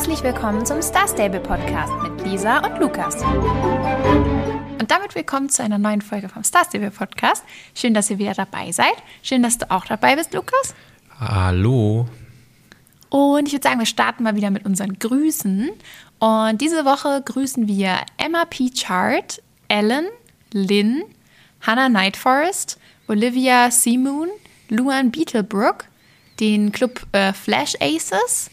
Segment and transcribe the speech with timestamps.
[0.00, 3.16] Herzlich willkommen zum Star Stable Podcast mit Lisa und Lukas.
[3.22, 7.44] Und damit willkommen zu einer neuen Folge vom Star Stable Podcast.
[7.74, 8.94] Schön, dass ihr wieder dabei seid.
[9.22, 10.74] Schön, dass du auch dabei bist, Lukas.
[11.18, 12.08] Hallo.
[13.10, 15.68] Und ich würde sagen, wir starten mal wieder mit unseren Grüßen.
[16.18, 18.70] Und diese Woche grüßen wir Emma P.
[18.70, 20.06] Chart, Ellen,
[20.54, 21.02] Lynn,
[21.60, 24.30] Hannah Nightforest, Olivia Seamoon,
[24.70, 25.84] Luan Beetlebrook,
[26.40, 28.50] den Club äh, Flash Aces,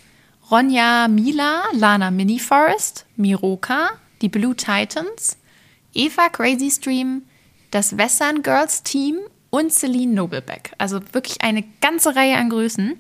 [0.50, 3.90] Ronja Mila, Lana Miniforest, Miroka,
[4.22, 5.38] die Blue Titans,
[5.94, 7.24] Eva Crazy Stream,
[7.72, 9.18] das Western Girls Team
[9.50, 10.72] und Celine Nobleback.
[10.78, 12.98] Also wirklich eine ganze Reihe an Grüßen.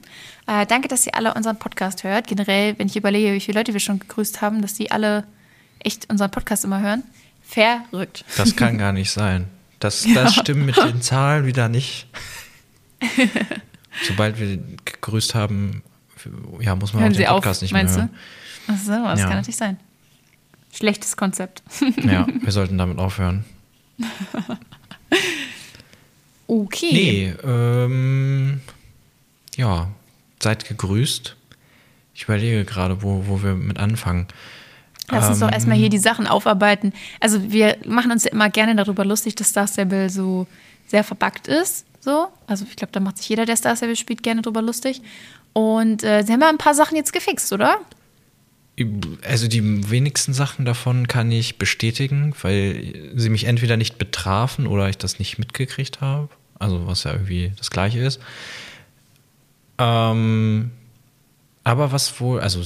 [0.47, 2.27] Äh, danke, dass ihr alle unseren Podcast hört.
[2.27, 5.25] Generell, wenn ich überlege, wie viele Leute wir schon gegrüßt haben, dass die alle
[5.79, 7.03] echt unseren Podcast immer hören.
[7.43, 8.25] Verrückt.
[8.35, 9.47] Das kann gar nicht sein.
[9.79, 10.41] Das, das ja.
[10.41, 12.07] stimmt mit den Zahlen wieder nicht.
[14.05, 15.81] Sobald wir gegrüßt haben,
[16.59, 18.09] ja, muss man Hören auch den Sie Podcast auf, nicht mehr meinst hören.
[18.67, 18.73] du?
[18.73, 19.25] Ach so, das Ja.
[19.27, 19.77] kann natürlich sein.
[20.73, 21.63] Schlechtes Konzept.
[22.03, 23.45] Ja, wir sollten damit aufhören.
[26.49, 26.89] Okay.
[26.93, 28.61] Nee, ähm,
[29.57, 29.89] ja,
[30.41, 31.35] seid gegrüßt.
[32.15, 34.27] Ich überlege gerade, wo, wo wir mit anfangen.
[35.09, 36.93] Lass uns doch Ähm, erstmal hier die Sachen aufarbeiten.
[37.19, 40.47] Also wir machen uns ja immer gerne darüber lustig, dass Star Stable so
[40.87, 41.85] sehr verbuggt ist.
[41.99, 42.27] So.
[42.47, 45.01] Also ich glaube, da macht sich jeder, der Star Stable spielt, gerne drüber lustig.
[45.57, 47.79] Und äh, sie haben ja ein paar Sachen jetzt gefixt, oder?
[49.27, 54.87] Also die wenigsten Sachen davon kann ich bestätigen, weil sie mich entweder nicht betrafen oder
[54.87, 56.29] ich das nicht mitgekriegt habe.
[56.59, 58.19] Also was ja irgendwie das gleiche ist.
[59.79, 60.69] Ähm,
[61.63, 62.61] aber was wohl, also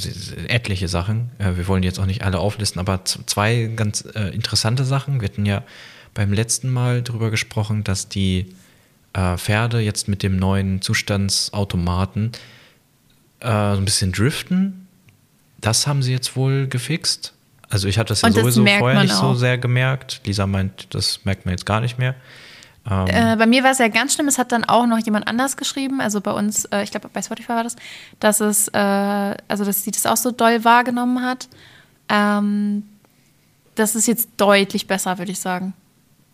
[0.50, 4.84] etliche Sachen, äh, wir wollen jetzt auch nicht alle auflisten, aber zwei ganz äh, interessante
[4.84, 5.22] Sachen.
[5.22, 5.64] Wir hatten ja
[6.14, 8.54] beim letzten Mal darüber gesprochen, dass die
[9.14, 12.34] äh, Pferde jetzt mit dem neuen Zustandsautomaten
[13.42, 14.88] so ein bisschen driften.
[15.60, 17.34] Das haben sie jetzt wohl gefixt.
[17.70, 19.34] Also ich habe das ja das sowieso vorher nicht so auch.
[19.36, 20.22] sehr gemerkt.
[20.26, 22.16] Lisa meint, das merkt man jetzt gar nicht mehr.
[22.90, 25.28] Ähm, Äh, bei mir war es ja ganz schlimm, es hat dann auch noch jemand
[25.28, 27.76] anders geschrieben, also bei uns, äh, ich glaube bei Spotify war das,
[28.20, 31.48] dass es, äh, also dass sie das auch so doll wahrgenommen hat.
[32.10, 32.84] Ähm,
[33.76, 35.74] das ist jetzt deutlich besser, würde ich sagen.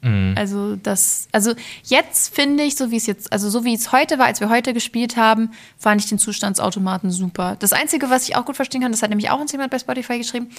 [0.01, 0.35] Mhm.
[0.37, 1.53] Also das, also
[1.83, 4.49] jetzt finde ich, so wie es jetzt, also so wie es heute war, als wir
[4.49, 7.55] heute gespielt haben, fand ich den Zustandsautomaten super.
[7.59, 9.79] Das Einzige, was ich auch gut verstehen kann, das hat nämlich auch uns jemand bei
[9.79, 10.49] Spotify geschrieben,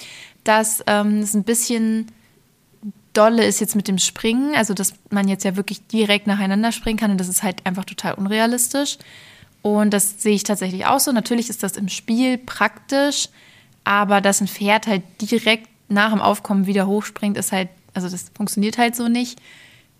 [0.43, 2.07] dass ähm, es ein bisschen
[3.13, 6.99] dolle ist jetzt mit dem Springen, also dass man jetzt ja wirklich direkt nacheinander springen
[6.99, 8.97] kann und das ist halt einfach total unrealistisch.
[9.61, 11.11] Und das sehe ich tatsächlich auch so.
[11.11, 13.27] Natürlich ist das im Spiel praktisch,
[13.83, 18.31] aber dass ein Pferd halt direkt nach dem Aufkommen wieder hochspringt, ist halt, also das
[18.35, 19.39] funktioniert halt so nicht.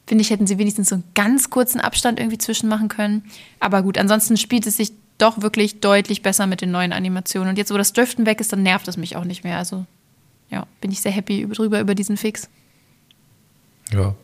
[0.07, 3.23] Finde ich, hätten sie wenigstens so einen ganz kurzen Abstand irgendwie zwischen machen können.
[3.59, 7.49] Aber gut, ansonsten spielt es sich doch wirklich deutlich besser mit den neuen Animationen.
[7.49, 9.57] Und jetzt, wo das Driften weg ist, dann nervt es mich auch nicht mehr.
[9.57, 9.85] Also
[10.49, 12.49] ja, bin ich sehr happy über- drüber über diesen Fix.
[13.93, 14.15] Ja.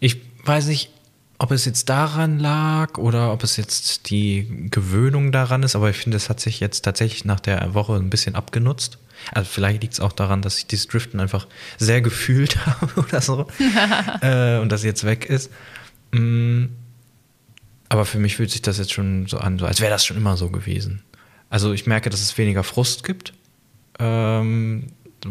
[0.00, 0.90] Ich weiß nicht,
[1.38, 5.96] ob es jetzt daran lag oder ob es jetzt die Gewöhnung daran ist, aber ich
[5.96, 8.98] finde, es hat sich jetzt tatsächlich nach der Woche ein bisschen abgenutzt.
[9.32, 11.46] Also vielleicht liegt es auch daran, dass ich dieses Driften einfach
[11.78, 13.46] sehr gefühlt habe oder so
[14.20, 15.50] äh, und das jetzt weg ist.
[16.12, 16.66] Mm,
[17.88, 20.16] aber für mich fühlt sich das jetzt schon so an, so als wäre das schon
[20.16, 21.02] immer so gewesen.
[21.50, 23.32] Also ich merke, dass es weniger Frust gibt.
[24.00, 24.88] Ähm,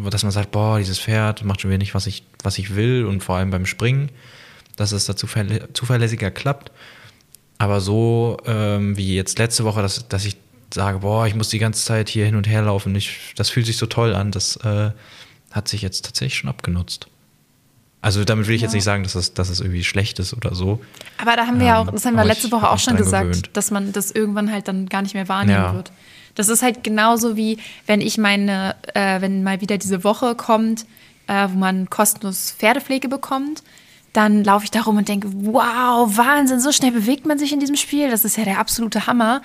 [0.09, 3.05] dass man sagt, boah, dieses Pferd macht schon wieder nicht, was ich, was ich will
[3.05, 4.09] und vor allem beim Springen,
[4.75, 6.71] dass es da zuverlä zuverlässiger klappt.
[7.57, 10.37] Aber so ähm, wie jetzt letzte Woche, dass, dass ich
[10.73, 13.65] sage, boah, ich muss die ganze Zeit hier hin und her laufen, ich, das fühlt
[13.65, 14.91] sich so toll an, das äh,
[15.51, 17.07] hat sich jetzt tatsächlich schon abgenutzt.
[18.01, 18.77] Also damit will ich jetzt Ja.
[18.77, 20.81] nicht sagen, dass es, dass es irgendwie schlecht ist oder so.
[21.19, 23.29] Aber da haben wir ja auch, Ähm, das haben wir letzte Woche auch schon gesagt,
[23.29, 23.49] gewöhnt.
[23.53, 25.73] dass man das irgendwann halt dann gar nicht mehr wahrnehmen Ja.
[25.73, 25.91] wird.
[26.35, 30.85] Das ist halt genauso wie, wenn ich meine, äh, wenn mal wieder diese Woche kommt,
[31.27, 33.63] äh, wo man kostenlos Pferdepflege bekommt,
[34.11, 37.59] dann laufe ich da rum und denke, wow, Wahnsinn, so schnell bewegt man sich in
[37.59, 38.09] diesem Spiel.
[38.11, 39.41] Das ist ja der absolute Hammer.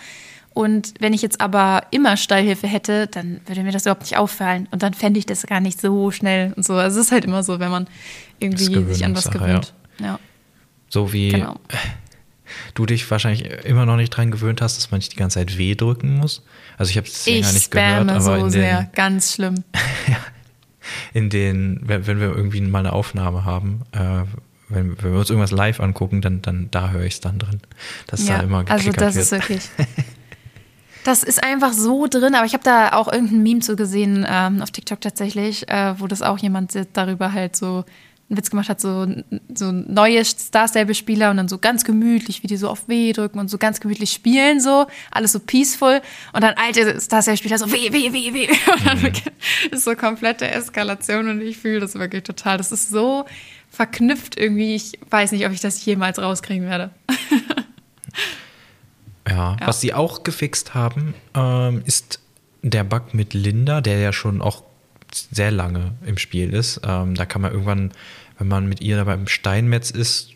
[0.58, 4.66] Und wenn ich jetzt aber immer Stallhilfe hätte, dann würde mir das überhaupt nicht auffallen.
[4.72, 6.74] Und dann fände ich das gar nicht so schnell und so.
[6.74, 7.86] Also es ist halt immer so, wenn man
[8.40, 9.72] irgendwie sich an was gewöhnt.
[10.00, 10.18] Ja.
[10.88, 11.60] So wie Genau.
[12.74, 15.58] du dich wahrscheinlich immer noch nicht dran gewöhnt hast, dass man nicht die ganze Zeit
[15.58, 16.42] W drücken muss.
[16.76, 19.34] Also ich habe es Ich länger nicht gehört, spamme aber so in sehr, den, ganz
[19.34, 19.62] schlimm.
[21.14, 24.24] in den, wenn, wenn wir irgendwie mal eine Aufnahme haben, äh,
[24.68, 27.60] wenn, wenn wir uns irgendwas live angucken, dann, dann da höre ich es dann drin,
[28.08, 29.24] dass da immer also geklickert das wird.
[29.24, 29.62] ist wirklich.
[31.08, 34.60] Das ist einfach so drin, aber ich habe da auch irgendein Meme zu gesehen ähm,
[34.60, 37.86] auf TikTok tatsächlich, äh, wo das auch jemand darüber halt so
[38.28, 39.06] einen Witz gemacht hat, so,
[39.54, 43.38] so neue Star Stable-Spieler und dann so ganz gemütlich, wie die so auf W drücken
[43.38, 46.02] und so ganz gemütlich spielen, so, alles so peaceful.
[46.34, 48.48] Und dann alte Star Stable-Spieler so W, W, W, W.
[48.70, 49.12] Und dann mhm.
[49.70, 52.58] ist so komplette Eskalation und ich fühle das wirklich total.
[52.58, 53.24] Das ist so
[53.70, 54.74] verknüpft irgendwie.
[54.74, 56.90] Ich weiß nicht, ob ich das jemals rauskriegen werde.
[59.28, 62.20] ja, ja, was sie auch gefixt haben, ähm, ist
[62.62, 64.62] der Bug mit Linda, der ja schon auch
[65.12, 66.80] sehr lange im Spiel ist.
[66.84, 67.92] Ähm, da kann man irgendwann,
[68.38, 70.30] wenn man mit ihr beim Steinmetz ist,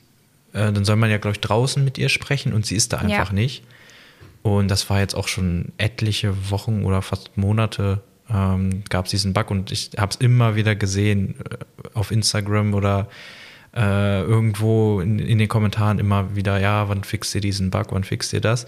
[0.53, 2.99] äh, dann soll man ja, glaube ich, draußen mit ihr sprechen und sie ist da
[2.99, 3.33] einfach ja.
[3.33, 3.65] nicht.
[4.43, 8.03] Und das war jetzt auch schon etliche Wochen oder fast Monate
[8.33, 12.75] ähm, gab es diesen Bug und ich habe es immer wieder gesehen äh, auf Instagram
[12.75, 13.09] oder
[13.75, 18.05] äh, irgendwo in, in, den Kommentaren immer wieder, ja, wann fixt ihr diesen Bug, wann
[18.05, 18.67] fixt ihr das?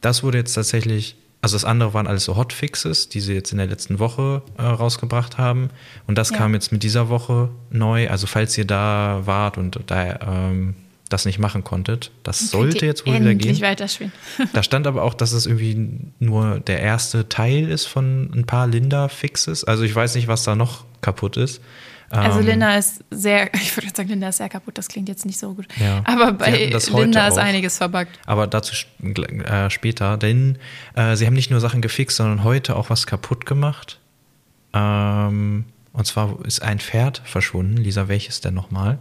[0.00, 3.58] Das wurde jetzt tatsächlich also das andere waren alles so Hotfixes, die sie jetzt in
[3.58, 5.68] der letzten Woche äh, rausgebracht haben.
[6.06, 6.38] Und das ja.
[6.38, 8.08] kam jetzt mit dieser Woche neu.
[8.08, 10.74] Also falls ihr da wart und da ähm,
[11.10, 13.60] das nicht machen konntet, das sollte jetzt wohl wieder gehen.
[13.60, 14.10] weiterspielen.
[14.54, 18.66] da stand aber auch, dass es irgendwie nur der erste Teil ist von ein paar
[18.66, 19.64] Linda-Fixes.
[19.64, 21.60] Also ich weiß nicht, was da noch kaputt ist.
[22.20, 25.26] Also ähm, Linda ist sehr, ich würde sagen, Linda ist sehr kaputt, das klingt jetzt
[25.26, 25.66] nicht so gut.
[25.80, 28.18] Ja, Aber bei Linda ist einiges verbuggt.
[28.26, 30.58] Aber dazu äh, später, denn
[30.94, 33.98] äh, sie haben nicht nur Sachen gefixt, sondern heute auch was kaputt gemacht.
[34.72, 37.76] Ähm, und zwar ist ein Pferd verschwunden.
[37.76, 38.98] Lisa, welches denn nochmal?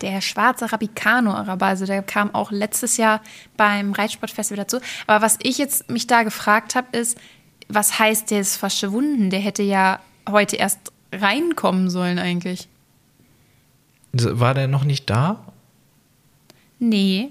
[0.00, 3.20] Der schwarze Rabicano-Araber, also der kam auch letztes Jahr
[3.56, 4.78] beim Reitsportfestival dazu.
[5.08, 7.18] Aber was ich jetzt mich da gefragt habe, ist,
[7.68, 9.30] was heißt, der ist verschwunden?
[9.30, 12.68] Der hätte ja heute erst reinkommen sollen eigentlich.
[14.12, 15.44] War der noch nicht da?
[16.78, 17.30] Nee.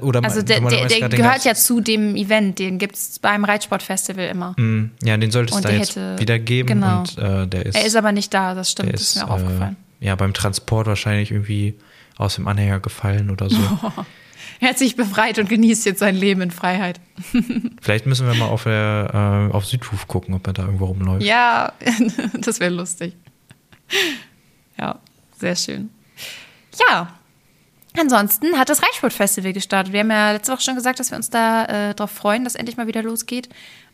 [0.00, 4.28] Oder also der, der, der gehört ja zu dem Event, den gibt es beim Reitsportfestival
[4.28, 4.54] immer.
[4.58, 6.68] Mm, ja, den sollte es da jetzt hätte, wieder geben.
[6.68, 7.00] Genau.
[7.00, 9.30] Und, äh, der ist, er ist aber nicht da, das stimmt, das ist, ist mir
[9.30, 9.76] auch äh, aufgefallen.
[10.00, 11.74] Ja, beim Transport wahrscheinlich irgendwie
[12.16, 13.58] aus dem Anhänger gefallen oder so.
[14.60, 17.00] er hat sich befreit und genießt jetzt sein Leben in Freiheit.
[17.80, 21.24] Vielleicht müssen wir mal auf, der, äh, auf Südhof gucken, ob er da irgendwo rumläuft.
[21.24, 21.72] Ja,
[22.40, 23.14] das wäre lustig.
[24.78, 24.98] Ja,
[25.38, 25.90] sehr schön.
[26.88, 27.14] Ja,
[27.98, 29.92] ansonsten hat das Reichsport-Festival gestartet.
[29.92, 32.54] Wir haben ja letzte Woche schon gesagt, dass wir uns da äh, darauf freuen, dass
[32.54, 33.48] endlich mal wieder losgeht.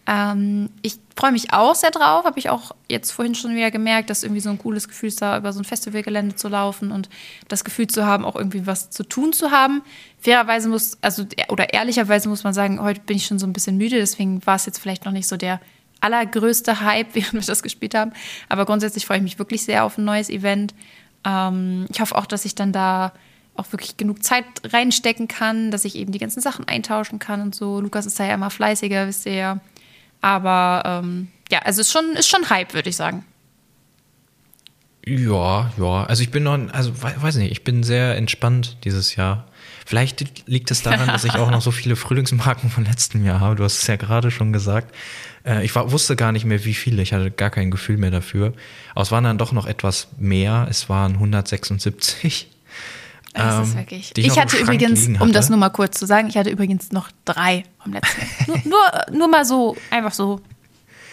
[0.06, 4.10] Ähm, ich freue mich auch sehr drauf, habe ich auch jetzt vorhin schon wieder gemerkt,
[4.10, 7.08] dass irgendwie so ein cooles Gefühl ist, da über so ein Festivalgelände zu laufen und
[7.48, 9.82] das Gefühl zu haben, auch irgendwie was zu tun zu haben.
[10.18, 13.76] Fairerweise muss, also oder ehrlicherweise muss man sagen, heute bin ich schon so ein bisschen
[13.76, 15.60] müde, deswegen war es jetzt vielleicht noch nicht so der
[16.00, 18.12] allergrößte Hype, während wir das gespielt haben.
[18.48, 20.74] Aber grundsätzlich freue ich mich wirklich sehr auf ein neues Event.
[21.24, 23.12] Ähm, ich hoffe auch, dass ich dann da
[23.56, 27.54] auch wirklich genug Zeit reinstecken kann, dass ich eben die ganzen Sachen eintauschen kann und
[27.54, 27.80] so.
[27.80, 29.60] Lukas ist da ja immer fleißiger, wisst ihr ja.
[30.20, 33.24] Aber ähm, ja, also ist schon, ist schon Hype, würde ich sagen.
[35.06, 36.04] Ja, ja.
[36.04, 39.46] Also ich bin noch, also weiß nicht, ich bin sehr entspannt dieses Jahr.
[39.86, 43.56] Vielleicht liegt es daran, dass ich auch noch so viele Frühlingsmarken von letztem Jahr habe.
[43.56, 44.94] Du hast es ja gerade schon gesagt.
[45.44, 47.02] Äh, ich war, wusste gar nicht mehr, wie viele.
[47.02, 48.52] Ich hatte gar kein Gefühl mehr dafür.
[48.92, 50.68] Aber es waren dann doch noch etwas mehr.
[50.70, 52.48] Es waren 176.
[53.32, 54.12] Das ist ähm, wirklich.
[54.16, 55.22] Ich hatte übrigens, hatte.
[55.22, 58.58] um das nur mal kurz zu sagen, ich hatte übrigens noch drei vom letzten nur,
[58.64, 60.40] nur, nur mal so, einfach so.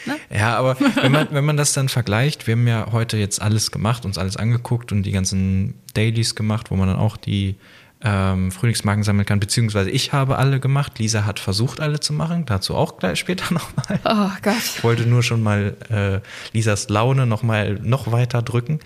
[0.05, 0.15] Ne?
[0.35, 3.71] Ja, aber wenn man, wenn man das dann vergleicht, wir haben ja heute jetzt alles
[3.71, 7.55] gemacht, uns alles angeguckt und die ganzen Dailies gemacht, wo man dann auch die
[8.01, 10.99] ähm, Frühlingsmarken sammeln kann, beziehungsweise ich habe alle gemacht.
[10.99, 13.99] Lisa hat versucht, alle zu machen, dazu auch gleich später nochmal.
[14.05, 14.55] Oh Gott.
[14.75, 18.79] Ich wollte nur schon mal äh, Lisas Laune nochmal noch weiter drücken.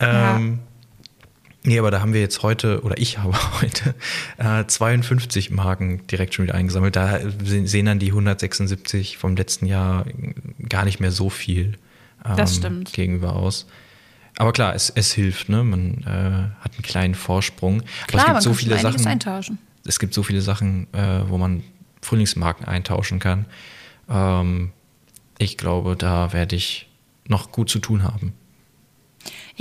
[0.00, 0.71] Ähm, ja.
[1.64, 3.94] Nee, aber da haben wir jetzt heute, oder ich habe heute,
[4.38, 6.96] äh, 52 Marken direkt schon wieder eingesammelt.
[6.96, 10.04] Da sehen dann die 176 vom letzten Jahr
[10.68, 11.78] gar nicht mehr so viel
[12.24, 13.66] ähm, gegenüber aus.
[14.38, 15.62] Aber klar, es, es hilft, ne?
[15.62, 17.82] Man äh, hat einen kleinen Vorsprung.
[18.06, 19.06] Klar, Aber es gibt so viele Sachen.
[19.06, 19.58] Eintauschen.
[19.84, 21.62] Es gibt so viele Sachen, äh, wo man
[22.00, 23.46] Frühlingsmarken eintauschen kann.
[24.08, 24.72] Ähm,
[25.38, 26.88] ich glaube, da werde ich
[27.26, 28.32] noch gut zu tun haben.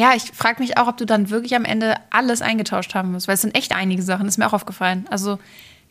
[0.02, 3.28] Ja, ich frage mich auch, ob du dann wirklich am Ende alles eingetauscht haben musst,
[3.28, 5.06] weil es sind echt einige Sachen, ist mir auch aufgefallen.
[5.12, 5.38] Also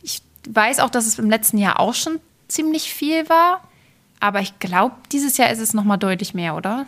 [0.03, 3.61] ich weiß auch, dass es im letzten Jahr auch schon ziemlich viel war,
[4.19, 6.87] aber ich glaube, dieses Jahr ist es noch mal deutlich mehr, oder?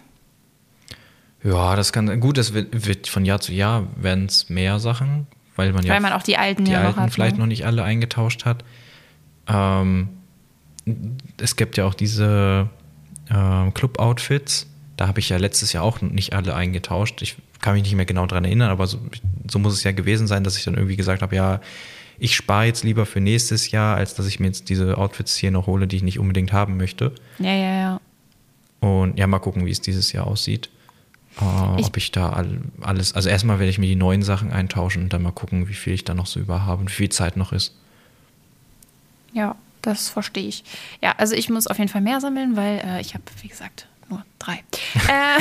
[1.46, 5.26] Ja, das kann gut, das wird, wird von Jahr zu Jahr werden es mehr Sachen,
[5.56, 7.40] weil man weil ja man auch die alten die ja alten noch hat, vielleicht ne?
[7.40, 8.66] noch nicht alle eingetauscht hat.
[9.48, 10.10] Ähm,
[11.38, 12.68] es gibt ja auch diese
[13.30, 14.68] äh, Club-Outfits,
[15.04, 17.22] da habe ich ja letztes Jahr auch nicht alle eingetauscht.
[17.22, 19.00] Ich kann mich nicht mehr genau daran erinnern, aber so,
[19.52, 21.60] so muss es ja gewesen sein, dass ich dann irgendwie gesagt habe, ja,
[22.20, 25.52] ich spare jetzt lieber für nächstes Jahr, als dass ich mir jetzt diese Outfits hier
[25.52, 27.12] noch hole, die ich nicht unbedingt haben möchte.
[27.40, 28.02] Ja, ja, ja.
[28.80, 30.70] Und ja, mal gucken, wie es dieses Jahr aussieht.
[31.42, 34.54] äh, ich ob ich da all, alles, also erstmal werde ich mir die neuen Sachen
[34.54, 36.96] eintauschen und dann mal gucken, wie viel ich da noch so über habe und wie
[36.96, 37.76] viel Zeit noch ist.
[39.34, 40.64] Ja, das verstehe ich.
[41.02, 43.88] Ja, also ich muss auf jeden Fall mehr sammeln, weil äh, ich habe, wie gesagt,
[44.10, 44.54] nur drei.
[45.10, 45.40] äh,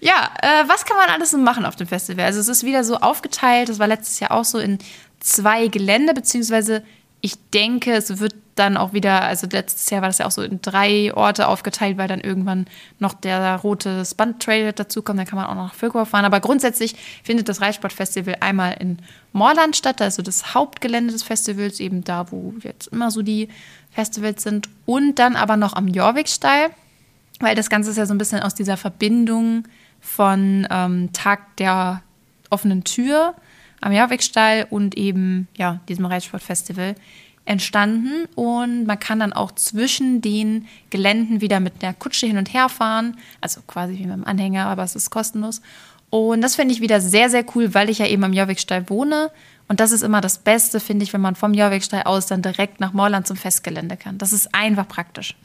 [0.00, 2.24] ja, äh, was kann man alles so machen auf dem Festival?
[2.24, 4.78] Also es ist wieder so aufgeteilt, das war letztes Jahr auch so in
[5.20, 6.82] zwei Gelände, beziehungsweise
[7.20, 10.42] ich denke, es wird dann auch wieder, also letztes Jahr war das ja auch so
[10.42, 12.66] in drei Orte aufgeteilt, weil dann irgendwann
[12.98, 16.24] noch der rote Spun-Trail dazukommt, dann kann man auch noch nach Völkow fahren.
[16.24, 18.98] Aber grundsätzlich findet das Reitsportfestival einmal in
[19.32, 23.48] Moorland statt, also das Hauptgelände des Festivals, eben da, wo jetzt immer so die
[23.90, 24.68] Festivals sind.
[24.86, 26.70] Und dann aber noch am Jorviksteil,
[27.40, 29.64] weil das Ganze ist ja so ein bisschen aus dieser Verbindung
[30.00, 32.02] von ähm, Tag der
[32.50, 33.34] offenen Tür
[33.80, 36.94] am Jorviksteil und eben ja, diesem Reitsportfestival
[37.44, 42.52] entstanden und man kann dann auch zwischen den Geländen wieder mit der Kutsche hin und
[42.52, 45.62] her fahren, also quasi wie mit dem Anhänger, aber es ist kostenlos.
[46.10, 49.30] Und das finde ich wieder sehr, sehr cool, weil ich ja eben am Jörwigsteil wohne.
[49.68, 52.80] Und das ist immer das Beste, finde ich, wenn man vom Jörwigsteil aus dann direkt
[52.80, 54.16] nach Morland zum Festgelände kann.
[54.16, 55.36] Das ist einfach praktisch.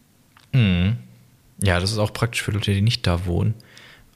[0.52, 0.96] mhm.
[1.60, 3.54] Ja, das ist auch praktisch für Leute, die nicht da wohnen.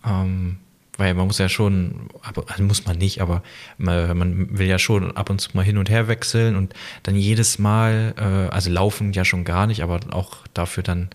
[0.05, 0.59] Ähm,
[0.97, 3.43] weil man muss ja schon, also muss man nicht, aber
[3.77, 7.59] man, will ja schon ab und zu mal hin und her wechseln und dann jedes
[7.59, 11.11] Mal, äh, also laufen ja schon gar nicht, aber auch dafür dann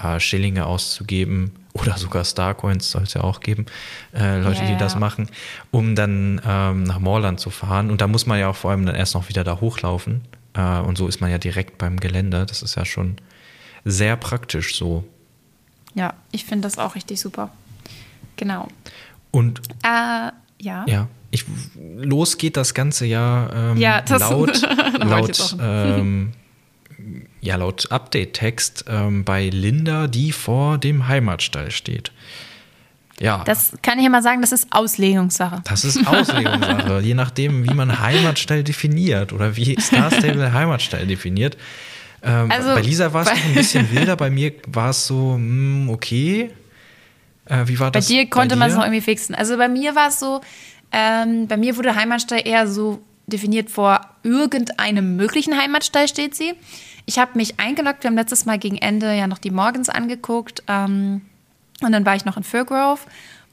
[0.00, 3.66] äh, Schillinge auszugeben oder sogar Starcoins soll es ja auch geben,
[4.14, 4.72] äh, Leute, yeah.
[4.72, 5.28] die das machen,
[5.70, 7.90] um dann ähm, nach Moorland zu fahren.
[7.90, 10.22] Und da muss man ja auch vor allem dann erst noch wieder da hochlaufen.
[10.54, 12.46] Äh, und so ist man ja direkt beim Gelände.
[12.46, 13.16] Das ist ja schon
[13.84, 15.04] sehr praktisch so.
[15.94, 17.50] Ja, ich finde das auch richtig super.
[18.36, 18.68] Genau.
[19.30, 20.30] Und äh,
[20.60, 20.84] ja.
[20.86, 21.08] Ja.
[21.30, 21.44] Ich,
[21.96, 24.62] los geht das ganze Jahr ähm, ja, das laut,
[24.98, 26.32] laut, ähm,
[27.46, 32.12] ja, laut Update-Text ähm, bei Linda, die vor dem Heimatstall steht.
[33.18, 33.42] Ja.
[33.44, 35.62] Das kann ich ja mal sagen, das ist Auslegungssache.
[35.64, 41.56] Das ist Auslegungssache, je nachdem, wie man Heimatstall definiert oder wie Star Stable Heimatstall definiert.
[42.22, 45.38] Ähm, also, bei Lisa war es ein bisschen wilder, bei mir war es so, mh,
[45.38, 46.50] hm, okay.
[47.46, 48.06] Äh, wie war das?
[48.06, 49.34] Bei dir konnte man es noch irgendwie fixen.
[49.34, 50.40] Also bei mir war es so,
[50.92, 56.54] ähm, bei mir wurde Heimatstall eher so definiert vor irgendeinem möglichen Heimatstall steht sie.
[57.06, 60.62] Ich habe mich eingeloggt, wir haben letztes Mal gegen Ende ja noch die Morgens angeguckt
[60.68, 61.22] ähm,
[61.80, 63.00] und dann war ich noch in Firgrove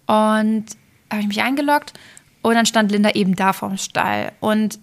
[0.08, 0.66] und
[1.12, 1.94] habe ich mich eingeloggt
[2.42, 4.80] und dann stand Linda eben da vorm Stall und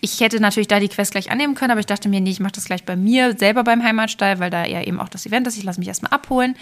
[0.00, 2.40] ich hätte natürlich da die Quest gleich annehmen können, aber ich dachte mir, nee, ich
[2.40, 5.46] mache das gleich bei mir, selber beim Heimatstall, weil da ja eben auch das Event
[5.46, 5.58] ist.
[5.58, 6.56] Ich lasse mich erstmal abholen.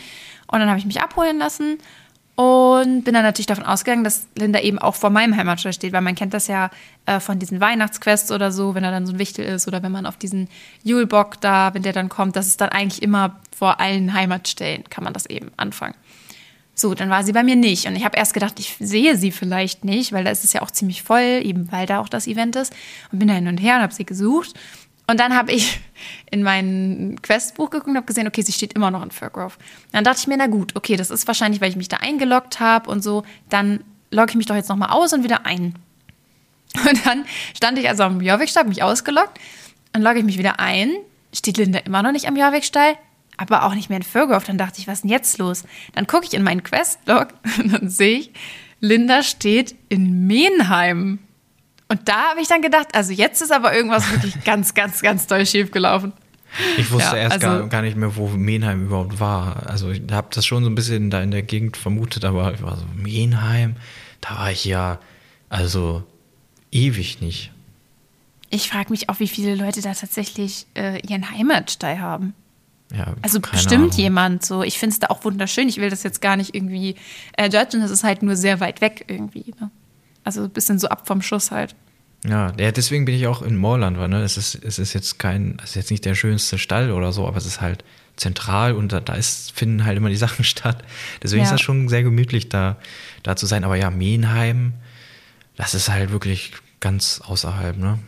[0.49, 1.79] Und dann habe ich mich abholen lassen
[2.39, 6.03] und bin dann natürlich davon ausgegangen, dass Linda eben auch vor meinem Heimatstall steht, weil
[6.03, 6.71] man kennt das ja
[7.05, 9.91] äh, von diesen Weihnachtsquests oder so, wenn da dann so ein Wichtel ist oder wenn
[9.91, 10.49] man auf diesen
[10.85, 15.03] Julebock da, wenn der dann kommt, das ist dann eigentlich immer vor allen Heimatstellen, kann
[15.03, 15.97] man das eben anfangen.
[16.75, 17.89] So, dann war sie bei mir nicht.
[17.89, 20.63] Und ich habe erst gedacht, ich sehe sie vielleicht nicht, weil da ist es ja
[20.63, 22.73] auch ziemlich voll, eben weil da auch das Event ist.
[23.11, 24.55] Und bin da hin und her und habe sie gesucht.
[25.09, 25.81] Und dann habe ich
[26.31, 29.57] in mein Questbuch geguckt und habe gesehen, okay, sie steht immer noch in Furgrove.
[29.91, 32.61] Dann dachte ich mir, na gut, okay, das ist wahrscheinlich, weil ich mich da eingeloggt
[32.61, 33.25] habe und so.
[33.49, 35.75] Dann logge ich mich doch jetzt nochmal aus und wieder ein.
[36.89, 37.25] Und dann
[37.57, 39.41] stand ich also am Jorvikstall, mich ausgeloggt.
[39.93, 40.93] Dann logge ich mich wieder ein.
[41.35, 42.97] Steht Linda immer noch nicht am Jorvikstall,
[43.39, 44.45] aber auch nicht mehr in Furgrove.
[44.47, 45.65] Dann dachte ich, was ist denn jetzt los?
[45.95, 48.33] Dann gucke ich in meinen Questlog und dann sehe ich,
[48.81, 51.21] Linda steht in Menheim.
[51.89, 55.27] Und da habe ich dann gedacht, also jetzt ist aber irgendwas wirklich ganz, ganz, ganz
[55.27, 56.13] doll schief gelaufen.
[56.77, 59.67] Ich wusste ja, erst also, gar, gar, nicht mehr, wo Menheim überhaupt war.
[59.67, 62.63] Also ich habe das schon so ein bisschen da in der Gegend vermutet, aber ich
[62.63, 63.77] war so, Menheim,
[64.21, 64.99] da war ich ja
[65.49, 66.05] also
[66.71, 67.53] ewig nicht.
[68.51, 72.35] Ich frage mich auch, wie viele Leute da tatsächlich äh, ihren Heimatstall haben.
[72.95, 73.99] Ja, also bestimmt Ahnung.
[73.99, 74.63] jemand so.
[74.63, 75.69] Ich finde es da auch wunderschön.
[75.69, 76.97] Ich will das jetzt gar nicht irgendwie
[77.37, 77.83] äh, judgen.
[77.83, 79.55] Das ist halt nur sehr weit weg irgendwie.
[79.61, 79.71] Ne?
[80.29, 81.75] Also ein bisschen so ab vom Schuss halt.
[82.27, 85.19] Ja, ja, deswegen bin ich auch in Moorland, weil ne, es ist, es ist jetzt
[85.19, 87.83] kein, es ist jetzt nicht der schönste Stall oder so, aber es ist halt
[88.17, 90.85] zentral und da, da ist, finden halt immer die Sachen statt.
[91.23, 91.45] Deswegen ja.
[91.45, 92.77] ist das schon sehr gemütlich, da,
[93.23, 93.65] da zu sein.
[93.65, 94.75] Aber ja, Meenheim,
[95.57, 97.99] das ist halt wirklich ganz außerhalb, ne?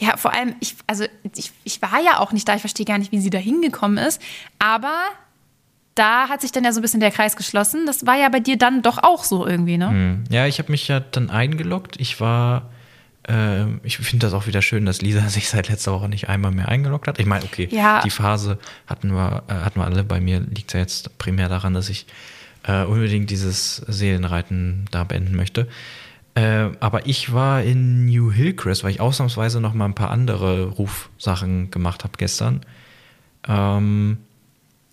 [0.00, 1.04] Ja, vor allem, ich, also
[1.36, 4.04] ich, ich war ja auch nicht da, ich verstehe gar nicht, wie sie da hingekommen
[4.04, 4.20] ist,
[4.58, 5.04] aber
[5.98, 7.86] da hat sich dann ja so ein bisschen der Kreis geschlossen.
[7.86, 9.90] Das war ja bei dir dann doch auch so irgendwie, ne?
[9.90, 10.24] Hm.
[10.30, 11.96] Ja, ich habe mich ja dann eingeloggt.
[11.98, 12.70] Ich war,
[13.28, 16.52] äh, ich finde das auch wieder schön, dass Lisa sich seit letzter Woche nicht einmal
[16.52, 17.18] mehr eingeloggt hat.
[17.18, 18.02] Ich meine, okay, ja.
[18.02, 20.04] die Phase hatten wir, äh, hatten wir alle.
[20.04, 22.06] Bei mir liegt es ja jetzt primär daran, dass ich
[22.64, 25.68] äh, unbedingt dieses Seelenreiten da beenden möchte.
[26.34, 30.66] Äh, aber ich war in New Hillcrest, weil ich ausnahmsweise noch mal ein paar andere
[30.66, 32.60] Rufsachen gemacht habe gestern.
[33.48, 34.18] Ähm,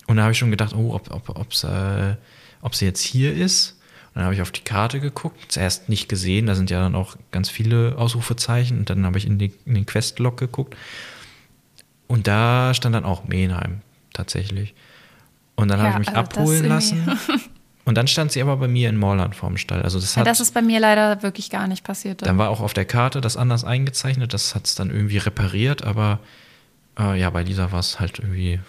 [0.07, 2.15] Und da habe ich schon gedacht, oh, ob, ob, ob's, äh,
[2.61, 3.79] ob sie jetzt hier ist.
[4.09, 6.95] Und dann habe ich auf die Karte geguckt, zuerst nicht gesehen, da sind ja dann
[6.95, 8.79] auch ganz viele Ausrufezeichen.
[8.79, 10.75] Und dann habe ich in, die, in den Questlog geguckt.
[12.07, 13.81] Und da stand dann auch Menheim
[14.13, 14.73] tatsächlich.
[15.55, 17.19] Und dann ja, habe ich mich also abholen lassen.
[17.85, 19.83] Und dann stand sie aber bei mir in Morland vorm Stall.
[19.83, 22.23] Also das, hat, ja, das ist bei mir leider wirklich gar nicht passiert.
[22.25, 24.33] Dann war auch auf der Karte das anders eingezeichnet.
[24.33, 26.19] Das hat es dann irgendwie repariert, aber
[26.99, 28.59] äh, ja, bei Lisa war es halt irgendwie.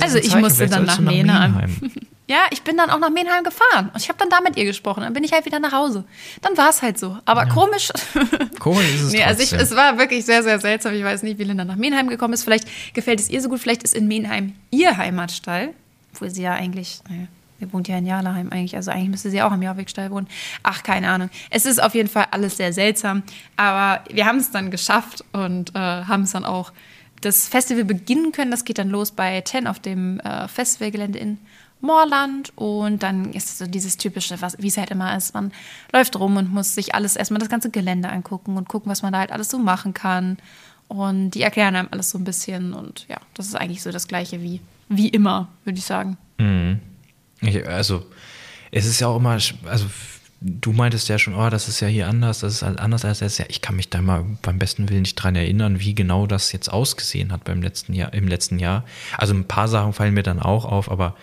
[0.00, 1.76] Also ich musste dann nach, nach Menheim.
[2.28, 3.90] ja, ich bin dann auch nach Menheim gefahren.
[3.92, 5.02] Und ich habe dann da mit ihr gesprochen.
[5.02, 6.04] Dann bin ich halt wieder nach Hause.
[6.40, 7.18] Dann war es halt so.
[7.24, 7.48] Aber ja.
[7.48, 7.90] komisch.
[8.58, 9.12] Komisch ist es.
[9.12, 10.94] nee, also ich, es war wirklich sehr, sehr seltsam.
[10.94, 12.44] Ich weiß nicht, wie Linda nach Menheim gekommen ist.
[12.44, 13.60] Vielleicht gefällt es ihr so gut.
[13.60, 15.70] Vielleicht ist in Menheim ihr Heimatstall.
[16.14, 17.00] Obwohl sie ja eigentlich.
[17.08, 17.26] Naja,
[17.62, 20.26] Sie wohnt ja in Jalaheim eigentlich, also eigentlich müsste sie auch am Jorvikstall wohnen.
[20.64, 21.30] Ach, keine Ahnung.
[21.48, 23.22] Es ist auf jeden Fall alles sehr seltsam,
[23.56, 26.72] aber wir haben es dann geschafft und äh, haben es dann auch
[27.22, 28.50] das Festival beginnen können.
[28.50, 31.38] Das geht dann los bei Ten auf dem äh, Festivalgelände in
[31.80, 35.34] Moorland und dann ist so dieses typische, wie es halt immer ist.
[35.34, 35.52] Man
[35.92, 39.12] läuft rum und muss sich alles erstmal das ganze Gelände angucken und gucken, was man
[39.12, 40.38] da halt alles so machen kann.
[40.86, 44.06] Und die erklären einem alles so ein bisschen und ja, das ist eigentlich so das
[44.06, 46.18] Gleiche wie, wie immer, würde ich sagen.
[46.38, 46.80] Mhm.
[47.40, 48.04] Ich, also,
[48.70, 49.86] es ist ja auch immer, also
[50.44, 53.20] du meintest ja schon, oh, das ist ja hier anders, das ist halt anders als
[53.20, 53.38] jetzt.
[53.38, 56.52] Ja, ich kann mich da mal beim besten Willen nicht dran erinnern, wie genau das
[56.52, 58.84] jetzt ausgesehen hat beim letzten Jahr, im letzten Jahr.
[59.16, 61.14] Also ein paar Sachen fallen mir dann auch auf, aber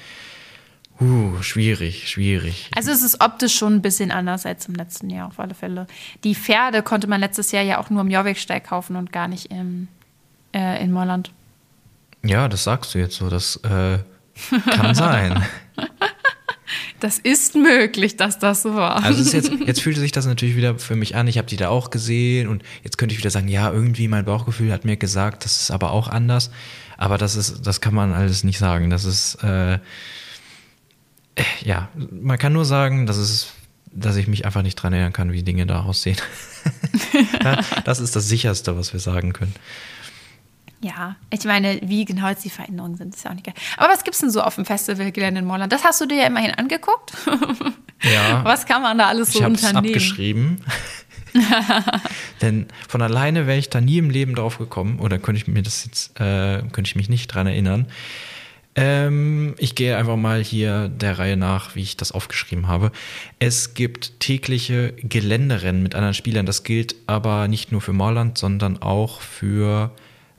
[1.02, 2.72] uh, schwierig, schwierig.
[2.76, 5.88] Also es ist optisch schon ein bisschen anders als im letzten Jahr auf alle Fälle.
[6.24, 9.52] Die Pferde konnte man letztes Jahr ja auch nur im Jorviksteig kaufen und gar nicht
[9.52, 9.88] im,
[10.54, 11.32] äh, in Moorland.
[12.24, 14.00] Ja, das sagst du jetzt so, das äh,
[14.72, 15.44] kann sein.
[17.00, 19.03] Das ist möglich, dass das so war.
[19.03, 21.27] Also jetzt, jetzt fühlte sich das natürlich wieder für mich an.
[21.27, 24.25] Ich habe die da auch gesehen und jetzt könnte ich wieder sagen, ja, irgendwie mein
[24.25, 26.51] Bauchgefühl hat mir gesagt, das ist aber auch anders.
[26.98, 28.89] Aber das ist, das kann man alles nicht sagen.
[28.89, 29.79] Das ist, äh,
[31.62, 33.53] ja, man kann nur sagen, dass es,
[33.91, 36.18] dass ich mich einfach nicht dran erinnern kann, wie Dinge da aussehen.
[37.86, 39.56] das ist das sicherste, was wir sagen können.
[40.81, 43.55] Ja, ich meine, wie genau jetzt die Veränderungen sind, ist ja auch nicht geil.
[43.77, 45.74] Aber was gibt es denn so auf dem Festivalgelände in Molland?
[45.74, 47.11] Das hast du dir ja immerhin angeguckt.
[48.01, 48.44] Ja.
[48.46, 49.85] Was kann man da alles so ich unternehmen?
[49.85, 50.61] Ich abgeschrieben.
[52.42, 55.61] Denn von alleine wäre ich da nie im Leben drauf gekommen, oder könnte ich mir
[55.61, 57.87] das jetzt, äh, könnte ich mich nicht dran erinnern.
[58.75, 62.92] Ähm, ich gehe einfach mal hier der Reihe nach, wie ich das aufgeschrieben habe.
[63.39, 66.46] Es gibt tägliche Geländerennen mit anderen Spielern.
[66.46, 69.92] Das gilt aber nicht nur für Morland, sondern auch für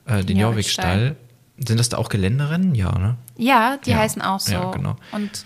[0.05, 1.15] äh, den Jorvikstall.
[1.57, 2.73] Sind das da auch Geländerennen?
[2.73, 3.17] Ja, ne?
[3.37, 3.97] Ja, die ja.
[3.97, 4.53] heißen auch so.
[4.53, 4.95] Ja, genau.
[5.11, 5.45] Und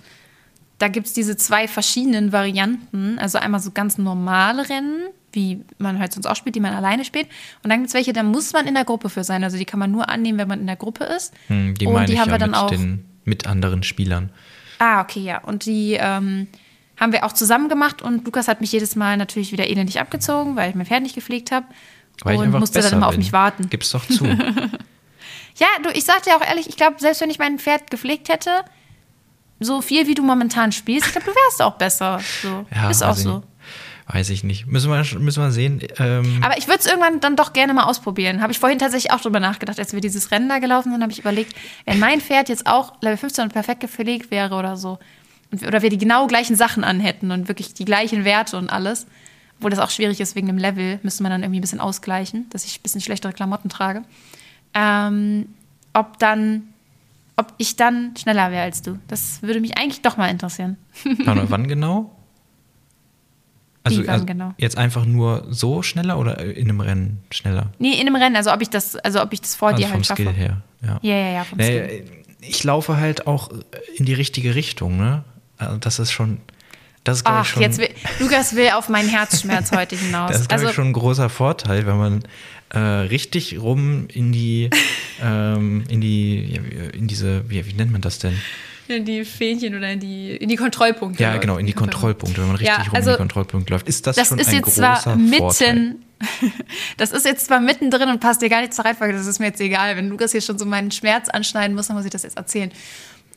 [0.77, 3.19] da gibt es diese zwei verschiedenen Varianten.
[3.19, 7.05] Also einmal so ganz normale Rennen, wie man halt sonst auch spielt, die man alleine
[7.05, 7.27] spielt.
[7.63, 9.43] Und dann gibt es welche, da muss man in der Gruppe für sein.
[9.43, 11.33] Also die kann man nur annehmen, wenn man in der Gruppe ist.
[11.47, 12.69] Hm, die und die haben ja wir dann mit auch.
[12.69, 14.29] Den, mit anderen Spielern.
[14.79, 15.39] Ah, okay, ja.
[15.39, 16.47] Und die ähm,
[16.97, 20.55] haben wir auch zusammen gemacht und Lukas hat mich jedes Mal natürlich wieder elendig abgezogen,
[20.55, 21.65] weil ich mein Pferd nicht gepflegt habe.
[22.23, 23.69] Weil und musste dann immer auf mich warten.
[23.69, 24.25] Gib's doch zu.
[25.57, 28.29] ja, du, ich sag dir auch ehrlich, ich glaube, selbst wenn ich mein Pferd gepflegt
[28.29, 28.49] hätte,
[29.59, 32.19] so viel wie du momentan spielst, ich glaube, du wärst auch besser.
[32.41, 32.65] So.
[32.73, 33.43] Ja, ist auch so.
[34.07, 34.67] Weiß ich nicht.
[34.67, 35.81] Müssen wir, müssen wir sehen.
[35.97, 38.41] Ähm Aber ich würde es irgendwann dann doch gerne mal ausprobieren.
[38.41, 41.11] Habe ich vorhin tatsächlich auch drüber nachgedacht, als wir dieses Rennen da gelaufen sind, habe
[41.11, 44.99] ich überlegt, wenn mein Pferd jetzt auch Level 15 und perfekt gepflegt wäre oder so,
[45.65, 49.07] oder wir die genau gleichen Sachen anhätten und wirklich die gleichen Werte und alles,
[49.57, 52.47] obwohl das auch schwierig ist wegen dem Level, müsste man dann irgendwie ein bisschen ausgleichen,
[52.49, 54.03] dass ich ein bisschen schlechtere Klamotten trage.
[54.73, 55.47] Ähm,
[55.93, 56.63] ob dann,
[57.37, 58.99] ob ich dann schneller wäre als du.
[59.07, 60.77] Das würde mich eigentlich doch mal interessieren.
[61.23, 62.11] Wann, wann genau?
[63.85, 64.51] Also, Wie, also genau?
[64.57, 67.71] jetzt einfach nur so schneller oder in einem Rennen schneller?
[67.77, 69.91] Nee, in einem Rennen, also ob ich das, also ob ich das vor also dir
[69.91, 70.23] halt schaffe.
[70.23, 70.99] Vom Skill her, ja.
[71.03, 72.05] Ja, ja, ja, vom nee, Skill.
[72.41, 73.51] Ich laufe halt auch
[73.95, 75.23] in die richtige Richtung, ne?
[75.57, 76.39] Also das ist schon,
[77.05, 77.89] das ist, Ach, schon, jetzt will,
[78.19, 80.31] Lukas will auf meinen Herzschmerz heute hinaus.
[80.31, 82.23] Das ist, also, ich, schon ein großer Vorteil, wenn man
[82.69, 84.71] äh, richtig rum in die,
[85.23, 86.59] ähm, in die,
[86.93, 88.35] in diese, wie, wie nennt man das denn?
[88.87, 91.21] In die Fähnchen oder in die, in die Kontrollpunkte.
[91.21, 93.73] Ja, genau, in die Kontrollpunkte, wenn man richtig ja, also, rum in die also Kontrollpunkte
[93.73, 93.87] läuft.
[93.87, 95.95] Ist das, das schon ist ein jetzt großer zwar mitten, Vorteil?
[96.97, 99.47] Das ist jetzt zwar mittendrin und passt dir gar nicht zur Reihenfolge, das ist mir
[99.47, 99.95] jetzt egal.
[99.95, 102.71] Wenn Lukas hier schon so meinen Schmerz anschneiden muss, dann muss ich das jetzt erzählen.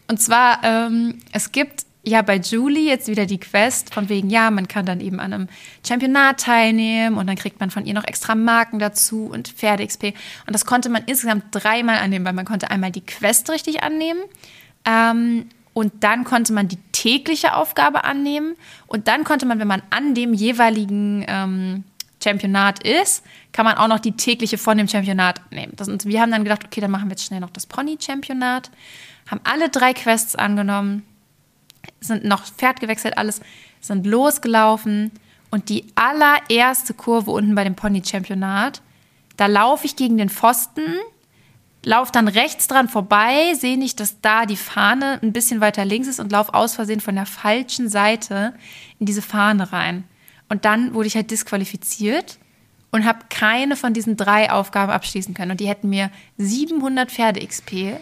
[0.07, 4.51] Und zwar, ähm, es gibt ja bei Julie jetzt wieder die Quest von wegen, ja,
[4.51, 5.49] man kann dann eben an einem
[5.87, 10.15] Championat teilnehmen und dann kriegt man von ihr noch extra Marken dazu und Pferde-XP.
[10.47, 14.21] Und das konnte man insgesamt dreimal annehmen, weil man konnte einmal die Quest richtig annehmen
[14.85, 19.83] ähm, und dann konnte man die tägliche Aufgabe annehmen und dann konnte man, wenn man
[19.91, 21.85] an dem jeweiligen ähm,
[22.23, 25.73] Championat ist, kann man auch noch die tägliche von dem Championat nehmen.
[25.77, 28.71] Das, und wir haben dann gedacht, okay, dann machen wir jetzt schnell noch das Pony-Championat.
[29.31, 31.05] Haben alle drei Quests angenommen,
[32.01, 33.41] sind noch Pferd gewechselt, alles,
[33.81, 35.13] sind losgelaufen.
[35.51, 38.83] Und die allererste Kurve unten bei dem Pony-Championat,
[39.37, 40.85] da laufe ich gegen den Pfosten,
[41.85, 46.09] laufe dann rechts dran vorbei, sehe nicht, dass da die Fahne ein bisschen weiter links
[46.09, 48.55] ist und laufe aus Versehen von der falschen Seite
[48.99, 50.05] in diese Fahne rein.
[50.49, 52.39] Und dann wurde ich halt disqualifiziert
[52.91, 55.53] und habe keine von diesen drei Aufgaben abschließen können.
[55.53, 57.99] Und die hätten mir 700 Pferde-XP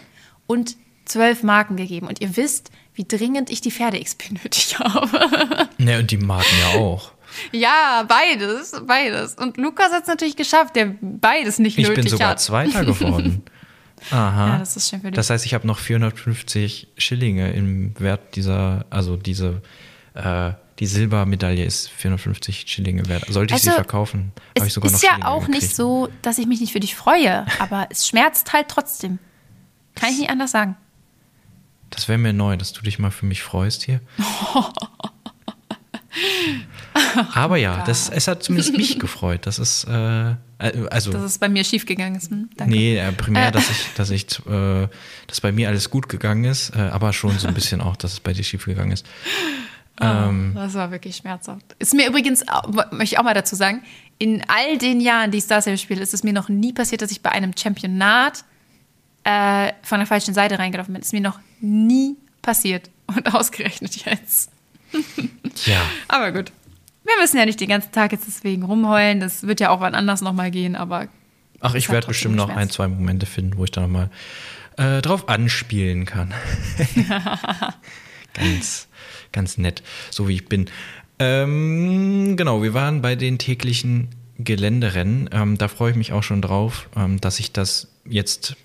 [0.47, 2.07] und 12 Marken gegeben.
[2.07, 5.69] Und ihr wisst, wie dringend ich die Pferde-XP nötig habe.
[5.77, 7.11] Ne, und die Marken ja auch.
[7.51, 9.35] Ja, beides, beides.
[9.35, 12.39] Und Lukas hat es natürlich geschafft, der beides nicht Ich nötig bin sogar hat.
[12.41, 13.43] Zweiter geworden.
[14.09, 14.47] Aha.
[14.47, 15.15] Ja, das ist schön für dich.
[15.15, 19.61] Das heißt, ich habe noch 450 Schillinge im Wert dieser, also diese,
[20.15, 23.25] äh, die Silbermedaille ist 450 Schillinge wert.
[23.27, 25.75] Sollte ich sie Also, verkaufen, Es habe ich sogar noch ist ja Schillinge auch nicht
[25.75, 29.19] so, dass ich mich nicht für dich freue, aber es schmerzt halt trotzdem.
[29.95, 30.75] Kann ich nicht anders sagen.
[31.97, 34.01] Das wäre mir neu, dass du dich mal für mich freust hier.
[37.33, 39.47] Aber ja, das, es hat zumindest mich gefreut.
[39.47, 40.35] Das ist, äh, äh,
[40.91, 42.29] also, Dass es bei mir schiefgegangen ist.
[42.29, 42.51] Hm?
[42.55, 42.71] Danke.
[42.71, 44.87] nee, äh, primär, dass ich, dass ich, äh,
[45.25, 48.13] dass bei mir alles gut gegangen ist, äh, aber schon so ein bisschen auch, dass
[48.13, 49.07] es bei dir schief gegangen ist.
[49.99, 51.75] Ähm, Das war wirklich schmerzhaft.
[51.79, 52.45] Ist mir übrigens,
[52.91, 53.81] möchte ich auch mal dazu sagen,
[54.19, 57.01] in all den Jahren, die ich Star Stable spiele, ist es mir noch nie passiert,
[57.01, 58.43] dass ich bei einem Championat
[59.27, 61.01] äh, von der falschen Seite reingelaufen bin.
[61.01, 62.89] Ist mir noch nie passiert.
[63.07, 64.51] Und ausgerechnet jetzt.
[65.65, 65.81] ja.
[66.07, 66.51] Aber gut.
[67.03, 69.19] Wir müssen ja nicht den ganzen Tag jetzt deswegen rumheulen.
[69.19, 71.07] Das wird ja auch wann anders nochmal gehen, aber
[71.61, 74.09] Ach, ich werde bestimmt noch ein, zwei Momente finden, wo ich da nochmal
[74.75, 76.33] äh, drauf anspielen kann.
[78.33, 78.89] ganz,
[79.31, 80.69] ganz nett, so wie ich bin.
[81.17, 85.29] Ähm, genau, wir waren bei den täglichen Geländerennen.
[85.31, 88.57] Ähm, da freue ich mich auch schon drauf, ähm, dass ich das jetzt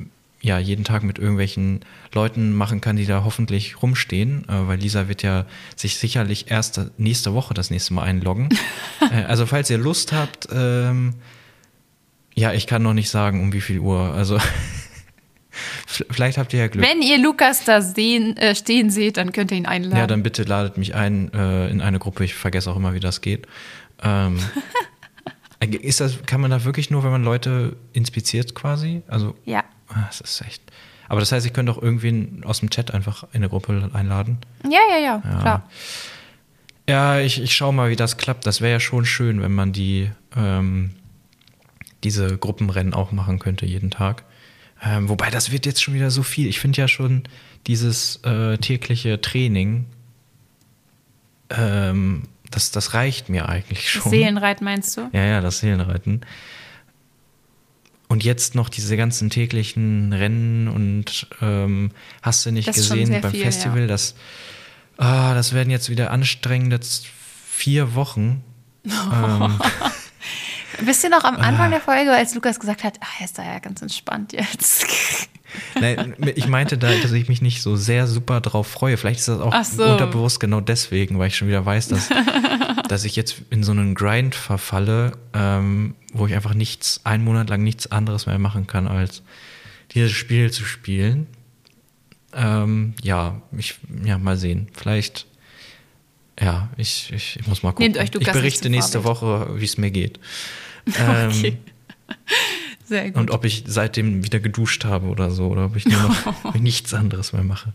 [0.42, 1.80] ja jeden Tag mit irgendwelchen
[2.12, 6.80] Leuten machen kann, die da hoffentlich rumstehen, äh, weil Lisa wird ja sich sicherlich erst
[6.98, 8.48] nächste Woche das nächste Mal einloggen.
[9.00, 11.14] äh, also falls ihr Lust habt, ähm,
[12.34, 14.14] ja, ich kann noch nicht sagen, um wie viel Uhr.
[14.14, 14.38] Also
[15.86, 16.84] vielleicht habt ihr ja Glück.
[16.84, 19.98] wenn ihr Lukas da sehen, äh, stehen seht, dann könnt ihr ihn einladen.
[19.98, 22.24] Ja, dann bitte ladet mich ein äh, in eine Gruppe.
[22.24, 23.46] Ich vergesse auch immer, wie das geht.
[24.02, 24.40] Ähm,
[25.62, 29.02] ist das, kann man da wirklich nur, wenn man Leute inspiziert quasi?
[29.08, 29.64] Also, ja.
[29.88, 30.62] ah, das ist echt.
[31.08, 34.38] Aber das heißt, ich könnte auch irgendwen aus dem Chat einfach in eine Gruppe einladen.
[34.64, 35.68] Ja, ja, ja, klar.
[36.88, 38.46] Ja, ich, ich schaue mal, wie das klappt.
[38.46, 40.92] Das wäre ja schon schön, wenn man die ähm,
[42.04, 44.24] diese Gruppenrennen auch machen könnte jeden Tag.
[44.82, 46.48] Ähm, wobei das wird jetzt schon wieder so viel.
[46.48, 47.22] Ich finde ja schon
[47.66, 49.86] dieses äh, tägliche Training,
[51.50, 54.10] ähm, das, das reicht mir eigentlich Das schon.
[54.10, 55.08] Seelenreit meinst du?
[55.12, 56.22] Ja, ja, das Seelenreiten.
[58.08, 63.30] Und jetzt noch diese ganzen täglichen Rennen und ähm, hast du nicht Das gesehen beim
[63.30, 63.86] viel, Festival, ja.
[63.86, 64.14] dass
[64.98, 68.44] ah, das werden jetzt wieder anstrengende vier Wochen.
[68.84, 69.58] ähm,
[70.80, 71.40] Wisst ihr noch am Ah.
[71.48, 74.86] Anfang der Folge, als Lukas gesagt hat, er ist da ja ganz entspannt jetzt.
[75.80, 78.96] nein, ich meinte da, dass ich mich nicht so sehr super drauf freue.
[78.96, 79.84] Vielleicht ist das auch so.
[79.84, 82.08] unterbewusst genau deswegen, weil ich schon wieder weiß, dass,
[82.88, 87.50] dass ich jetzt in so einen Grind verfalle, ähm, wo ich einfach nichts, einen Monat
[87.50, 89.22] lang nichts anderes mehr machen kann, als
[89.94, 91.26] dieses Spiel zu spielen.
[92.34, 94.68] Ähm, ja, ich, ja, mal sehen.
[94.72, 95.26] Vielleicht,
[96.40, 97.94] ja, ich, ich, ich muss mal gucken.
[98.00, 99.04] Ich berichte nächste.
[99.04, 100.18] Woche, wie es mir geht.
[100.98, 101.58] Ähm, Okay.
[102.84, 103.16] Sehr gut.
[103.20, 106.92] und ob ich seitdem wieder geduscht habe oder so, oder ob ich nur noch nichts
[106.92, 107.72] anderes mehr mache.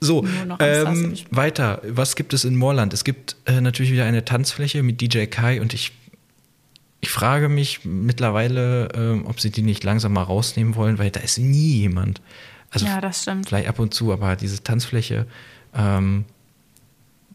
[0.00, 0.24] So,
[0.60, 1.82] ähm, weiter.
[1.84, 2.94] Was gibt es in Moorland?
[2.94, 5.92] Es gibt äh, natürlich wieder eine Tanzfläche mit DJ Kai und ich,
[7.00, 11.20] ich frage mich mittlerweile, ähm, ob sie die nicht langsam mal rausnehmen wollen, weil da
[11.20, 12.20] ist nie jemand.
[12.70, 13.48] Also ja, das stimmt.
[13.48, 15.26] vielleicht ab und zu, aber diese Tanzfläche,
[15.74, 16.24] ähm,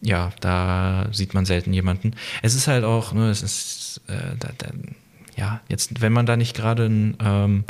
[0.04, 2.16] ja, da sieht man selten jemanden.
[2.42, 4.68] Es ist halt auch, ne, es ist, äh, da, da,
[5.36, 7.64] ja, jetzt, wenn man da nicht gerade ein, ähm,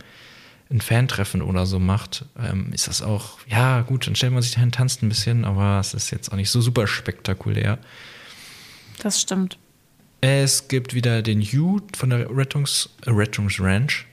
[0.69, 4.53] ein Fantreffen oder so macht, ähm, ist das auch, ja, gut, dann stellt man sich
[4.53, 7.77] dahin, tanzt ein bisschen, aber es ist jetzt auch nicht so super spektakulär.
[8.99, 9.59] Das stimmt.
[10.21, 14.05] Es gibt wieder den Hugh von der Rettungs, äh, Rettungsranch,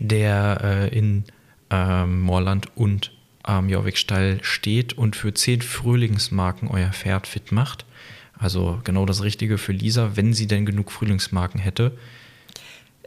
[0.00, 1.24] der äh, in
[1.70, 3.12] ähm, Moorland und
[3.44, 7.84] am Jorvikstall steht und für 10 Frühlingsmarken euer Pferd fit macht.
[8.38, 11.96] Also genau das Richtige für Lisa, wenn sie denn genug Frühlingsmarken hätte.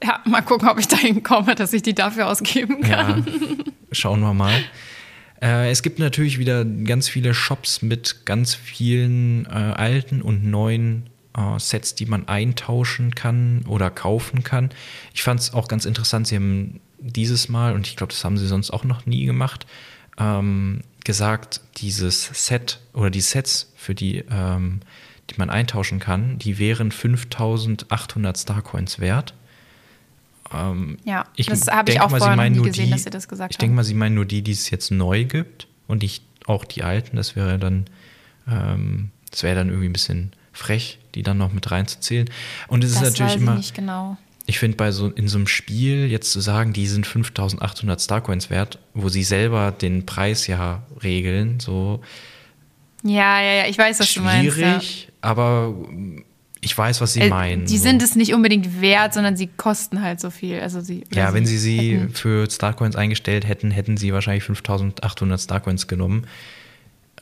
[0.04, 3.26] Ja, mal gucken, ob ich dahin komme, dass ich die dafür ausgeben kann.
[3.26, 4.64] Ja, schauen wir mal.
[5.42, 11.10] Äh, es gibt natürlich wieder ganz viele Shops mit ganz vielen äh, alten und neuen
[11.36, 14.70] äh, Sets, die man eintauschen kann oder kaufen kann.
[15.14, 18.38] Ich fand es auch ganz interessant, sie haben dieses Mal, und ich glaube, das haben
[18.38, 19.68] sie sonst auch noch nie gemacht,
[20.18, 24.82] ähm, gesagt, dieses Set oder die Sets, für die, ähm,
[25.30, 29.34] die man eintauschen kann, die wären 5800 Starcoins wert.
[30.54, 33.52] Ähm, ja, das habe ich auch mal, vorher nie gesehen, die, dass sie das gesagt
[33.52, 33.58] ich haben.
[33.58, 36.66] Ich denke mal, sie meinen nur die, die es jetzt neu gibt und nicht auch
[36.66, 37.16] die alten.
[37.18, 37.86] Das wäre dann,
[38.48, 42.30] ähm, das wäre dann irgendwie ein bisschen frech, die dann noch mit reinzuzählen.
[42.68, 43.56] Und es ist natürlich immer.
[43.56, 44.18] Nicht genau.
[44.48, 48.50] Ich finde, bei so in so einem Spiel jetzt zu sagen, die sind 5800 Starcoins
[48.50, 52.02] wert, wo sie selber den Preis ja regeln, so.
[53.04, 54.54] Ja, ja, ja, ich weiß, was du meinst.
[54.54, 55.14] Schwierig, ja.
[55.22, 55.76] aber
[56.62, 57.66] ich weiß, was Sie äh, meinen.
[57.66, 57.84] Die so.
[57.84, 60.60] sind es nicht unbedingt wert, sondern sie kosten halt so viel.
[60.60, 62.14] Also sie, ja, sie wenn Sie sie hätten.
[62.14, 66.26] für Starcoins eingestellt hätten, hätten Sie wahrscheinlich 5800 Starcoins genommen.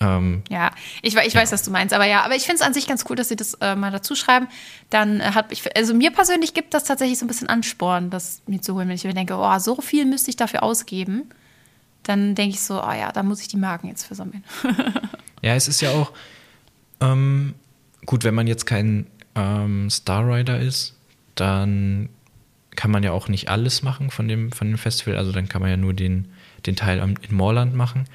[0.01, 1.41] Ähm, ja, ich, ich ja.
[1.41, 3.29] weiß, was du meinst, aber ja, aber ich finde es an sich ganz cool, dass
[3.29, 4.47] sie das äh, mal dazu schreiben.
[4.89, 8.41] Dann äh, hat ich, also mir persönlich gibt das tatsächlich so ein bisschen Ansporn, das
[8.47, 11.29] mir zu holen, wenn ich mir denke, oh, so viel müsste ich dafür ausgeben.
[12.03, 14.43] Dann denke ich so, oh ja, da muss ich die Marken jetzt für sammeln.
[15.41, 16.11] ja, es ist ja auch
[16.99, 17.55] ähm,
[18.05, 20.95] gut, wenn man jetzt kein ähm, Star Rider ist,
[21.35, 22.09] dann
[22.75, 25.17] kann man ja auch nicht alles machen von dem, von dem Festival.
[25.17, 26.27] Also dann kann man ja nur den,
[26.65, 28.05] den Teil in Moorland machen.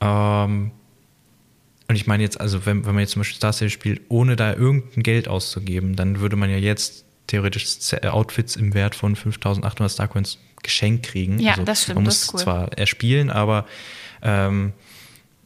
[0.00, 0.70] Ähm,
[1.94, 4.34] und ich meine jetzt, also wenn, wenn man jetzt zum Beispiel Star Stable spielt, ohne
[4.34, 9.14] da irgendein Geld auszugeben, dann würde man ja jetzt theoretisch äh, Outfits im Wert von
[9.14, 11.38] 5800 Starcoins geschenkt kriegen.
[11.38, 11.94] Ja, also das stimmt.
[11.94, 12.40] Man muss cool.
[12.40, 13.66] zwar erspielen, aber
[14.22, 14.72] ähm,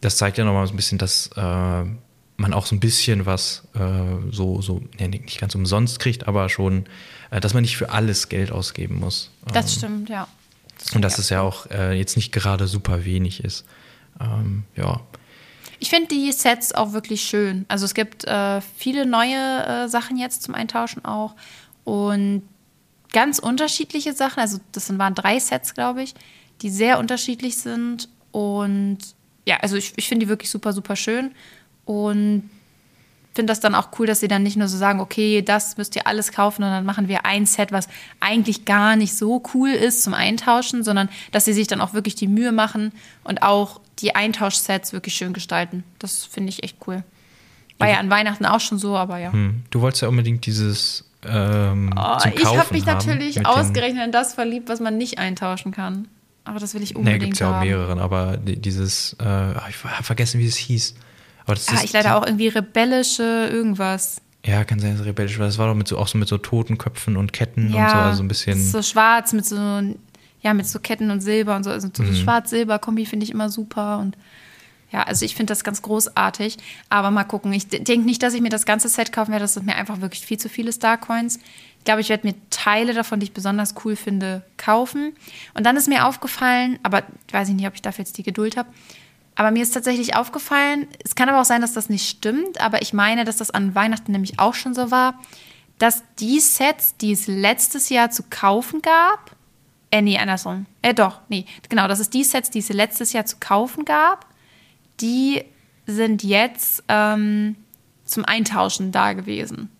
[0.01, 3.65] das zeigt ja nochmal so ein bisschen, dass äh, man auch so ein bisschen was
[3.75, 6.87] äh, so, so ja, nicht ganz umsonst kriegt, aber schon,
[7.31, 9.31] äh, dass man nicht für alles Geld ausgeben muss.
[9.53, 10.27] Das ähm, stimmt, ja.
[10.79, 13.67] Das und dass es ja auch äh, jetzt nicht gerade super wenig ist.
[14.19, 15.03] Ähm, ja.
[15.81, 17.65] Ich finde die Sets auch wirklich schön.
[17.69, 21.35] Also es gibt äh, viele neue äh, Sachen jetzt zum Eintauschen auch
[21.85, 22.43] und
[23.13, 24.41] ganz unterschiedliche Sachen.
[24.41, 26.15] Also das waren drei Sets, glaube ich,
[26.63, 28.99] die sehr unterschiedlich sind und
[29.47, 31.33] ja, also ich, ich finde die wirklich super, super schön
[31.85, 32.51] und
[33.39, 35.95] finde das dann auch cool, dass sie dann nicht nur so sagen, okay, das müsst
[35.97, 37.89] ihr alles kaufen und dann machen wir ein Set, was
[38.21, 42.17] eigentlich gar nicht so cool ist zum Eintauschen, sondern dass sie sich dann auch wirklich
[42.17, 42.93] die Mühe machen
[43.25, 45.85] und auch die Eintauschsets wirklich schön gestalten.
[45.99, 47.03] Das finde ich echt cool.
[47.79, 49.33] War ja an Weihnachten auch schon so, aber ja.
[49.33, 49.63] Hm.
[49.71, 51.05] Du wolltest ja unbedingt dieses.
[51.25, 56.09] Ähm, oh, ich habe mich natürlich ausgerechnet in das verliebt, was man nicht eintauschen kann.
[56.45, 57.21] Aber das will ich unbedingt.
[57.21, 60.95] Nee, gibt es ja auch mehreren, aber dieses, äh, ich habe vergessen, wie es hieß.
[61.45, 64.21] Aber das ah, ich leider auch irgendwie rebellische irgendwas.
[64.45, 65.47] Ja, kann sein, dass es rebellisch war.
[65.47, 67.91] Das war doch mit so, auch so mit so toten Köpfen und Ketten ja, und
[67.91, 68.63] so, also ein bisschen.
[68.63, 69.57] So schwarz mit so
[70.49, 71.71] ja, mit so Ketten und Silber und so.
[71.71, 72.15] Also so mhm.
[72.15, 74.17] Schwarz-Silber-Kombi finde ich immer super und
[74.91, 76.57] ja, also ich finde das ganz großartig.
[76.89, 77.53] Aber mal gucken.
[77.53, 79.45] Ich denke nicht, dass ich mir das ganze Set kaufen werde.
[79.45, 81.37] Das sind mir einfach wirklich viel zu viele Starcoins.
[81.37, 85.13] Ich glaube, ich werde mir Teile davon, die ich besonders cool finde, kaufen.
[85.53, 88.57] Und dann ist mir aufgefallen, aber ich weiß nicht, ob ich dafür jetzt die Geduld
[88.57, 88.71] habe.
[89.35, 92.81] Aber mir ist tatsächlich aufgefallen, es kann aber auch sein, dass das nicht stimmt, aber
[92.81, 95.21] ich meine, dass das an Weihnachten nämlich auch schon so war,
[95.79, 99.37] dass die Sets, die es letztes Jahr zu kaufen gab,
[99.91, 100.67] äh, nee, andersrum.
[100.83, 101.47] Äh, doch, nee.
[101.69, 104.27] Genau, das ist die Sets, die es letztes Jahr zu kaufen gab.
[105.01, 105.45] Die
[105.87, 107.57] sind jetzt ähm,
[108.05, 109.71] zum Eintauschen da gewesen.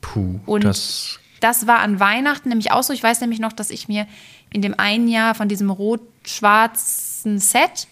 [0.00, 2.92] Puh, und das, das war an Weihnachten nämlich auch so.
[2.92, 4.06] Ich weiß nämlich noch, dass ich mir
[4.50, 7.88] in dem einen Jahr von diesem rot-schwarzen Set,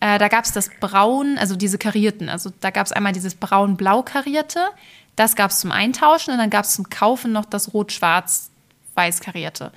[0.00, 2.28] äh, da gab es das Braun, also diese karierten.
[2.28, 4.60] Also da gab es einmal dieses braun-blau karierte.
[5.16, 9.72] Das gab es zum Eintauschen und dann gab es zum Kaufen noch das rot-schwarz-weiß karierte.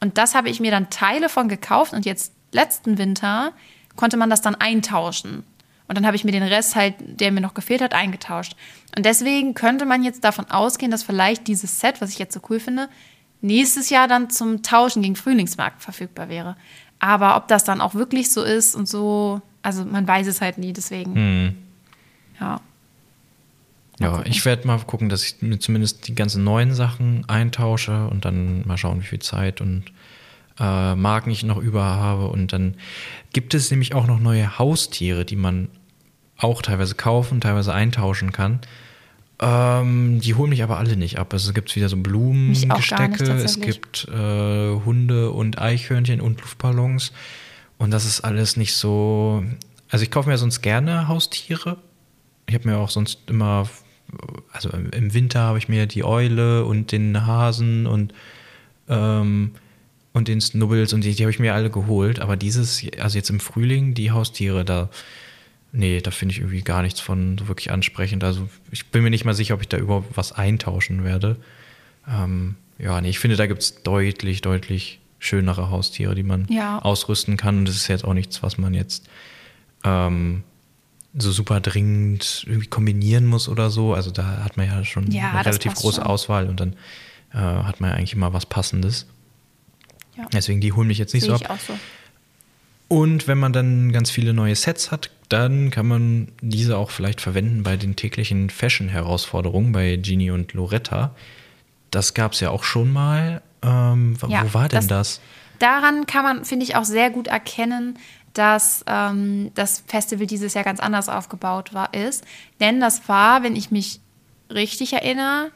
[0.00, 3.52] Und das habe ich mir dann Teile von gekauft und jetzt letzten Winter
[3.96, 5.44] konnte man das dann eintauschen.
[5.88, 8.54] Und dann habe ich mir den Rest halt, der mir noch gefehlt hat, eingetauscht.
[8.96, 12.40] Und deswegen könnte man jetzt davon ausgehen, dass vielleicht dieses Set, was ich jetzt so
[12.50, 12.88] cool finde,
[13.40, 16.56] nächstes Jahr dann zum Tauschen gegen Frühlingsmarkt verfügbar wäre.
[16.98, 20.58] Aber ob das dann auch wirklich so ist und so, also man weiß es halt
[20.58, 21.14] nie, deswegen.
[21.14, 21.56] Hm.
[22.40, 22.60] Ja.
[24.00, 28.24] Ja, ich werde mal gucken, dass ich mir zumindest die ganzen neuen Sachen eintausche und
[28.24, 29.84] dann mal schauen, wie viel Zeit und
[30.60, 32.28] äh, Marken ich noch über habe.
[32.28, 32.74] Und dann
[33.32, 35.68] gibt es nämlich auch noch neue Haustiere, die man
[36.36, 38.60] auch teilweise kaufen, teilweise eintauschen kann.
[39.40, 41.32] Ähm, die holen mich aber alle nicht ab.
[41.32, 47.12] Also es gibt wieder so Blumengestecke, es gibt äh, Hunde und Eichhörnchen und Luftballons.
[47.78, 49.44] Und das ist alles nicht so.
[49.90, 51.78] Also ich kaufe mir sonst gerne Haustiere.
[52.46, 53.68] Ich habe mir auch sonst immer
[54.52, 58.14] also im Winter habe ich mir die Eule und den Hasen und,
[58.88, 59.52] ähm,
[60.12, 62.20] und den Snubbels und die, die habe ich mir alle geholt.
[62.20, 64.88] Aber dieses, also jetzt im Frühling, die Haustiere, da
[65.72, 68.24] nee, da finde ich irgendwie gar nichts von so wirklich ansprechend.
[68.24, 71.36] Also ich bin mir nicht mal sicher, ob ich da überhaupt was eintauschen werde.
[72.10, 76.78] Ähm, ja, nee, ich finde, da gibt es deutlich, deutlich schönere Haustiere, die man Ja.
[76.78, 77.58] ausrüsten kann.
[77.58, 79.08] Und das ist jetzt auch nichts, was man jetzt
[79.84, 80.42] ähm,
[81.18, 83.94] so super dringend irgendwie kombinieren muss oder so.
[83.94, 86.06] Also da hat man ja schon Ja, eine relativ große schon.
[86.06, 86.74] Auswahl und dann
[87.32, 89.06] äh, hat man ja eigentlich immer was Passendes.
[90.16, 90.26] Ja.
[90.32, 91.58] Deswegen, die holen mich jetzt nicht Sehe so ab.
[91.66, 91.78] so.
[92.88, 97.20] Und wenn man dann ganz viele neue Sets hat, dann kann man diese auch vielleicht
[97.20, 101.14] verwenden bei den täglichen Fashion-Herausforderungen bei Genie und Loretta.
[101.90, 103.42] Das gab es ja auch schon mal.
[103.62, 105.20] Ähm, wo Ja, war denn das- das?
[105.58, 107.98] Daran kann man, finde ich, auch sehr gut erkennen,
[108.38, 112.24] dass ähm, das Festival dieses Jahr ganz anders aufgebaut war, ist.
[112.60, 114.00] Denn das war, wenn ich mich
[114.50, 115.50] richtig erinnere,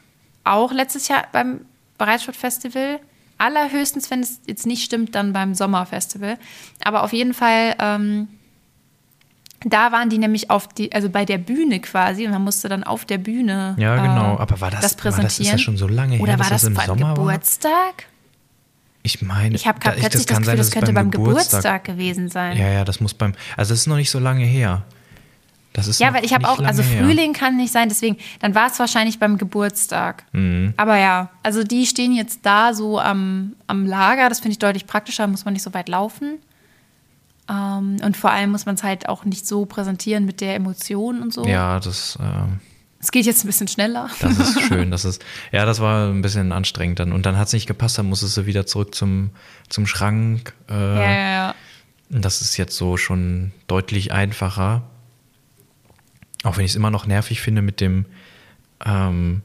[0.44, 1.60] auch letztes Jahr beim
[1.98, 2.98] Bereitsportfestival.
[3.38, 6.38] Allerhöchstens, wenn es jetzt nicht stimmt, dann beim Sommerfestival.
[6.84, 8.28] Aber auf jeden Fall, ähm,
[9.64, 12.82] da waren die nämlich auf die, also bei der Bühne quasi und man musste dann
[12.84, 14.34] auf der Bühne Ja, genau.
[14.36, 15.52] äh, Aber war das- das war das- ist präsentieren.
[15.52, 17.24] das schon so lange her, Oder dass war das das, im Sommer war?
[19.02, 19.04] Geburtstag?
[19.04, 22.28] Ich meine, Ich habe da- plötzlich das, kann Gefühl, sein, das könnte beim Geburtstag, gewesen
[22.28, 22.56] sein.
[22.56, 23.32] Ja, ja, das muss beim.
[23.56, 24.84] Also, das ist noch nicht so lange her.
[25.74, 27.04] Das ist Ja, weil ich habe auch, also lange her.
[27.04, 30.24] Frühling kann nicht sein, deswegen, dann war es wahrscheinlich beim Geburtstag.
[30.32, 30.74] Mhm.
[30.76, 34.86] Aber ja, also die stehen jetzt da so am, am Lager, das finde ich deutlich
[34.86, 36.38] praktischer, muss man nicht so weit laufen.
[37.48, 41.22] Ähm, und vor allem muss man es halt auch nicht so präsentieren mit der Emotion
[41.22, 41.44] und so.
[41.46, 42.18] Ja, das.
[42.20, 42.60] ähm,
[43.02, 44.08] Es geht jetzt ein bisschen schneller.
[44.20, 44.92] Das ist schön.
[44.92, 47.12] Das ist, ja, das war ein bisschen anstrengend dann.
[47.12, 49.30] Und dann hat es nicht gepasst, dann musstest du wieder zurück zum,
[49.68, 50.54] zum Schrank.
[50.70, 51.54] Äh, ja, ja, ja.
[52.10, 54.82] und Das ist jetzt so schon deutlich einfacher.
[56.44, 58.06] Auch wenn ich es immer noch nervig finde mit dem,
[58.84, 59.42] ähm,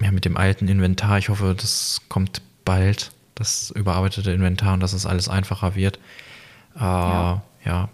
[0.00, 1.18] ja, mit dem alten Inventar.
[1.18, 5.98] Ich hoffe, das kommt bald, das überarbeitete Inventar und dass es alles einfacher wird.
[6.76, 7.42] Äh, ja.
[7.64, 7.88] Ja.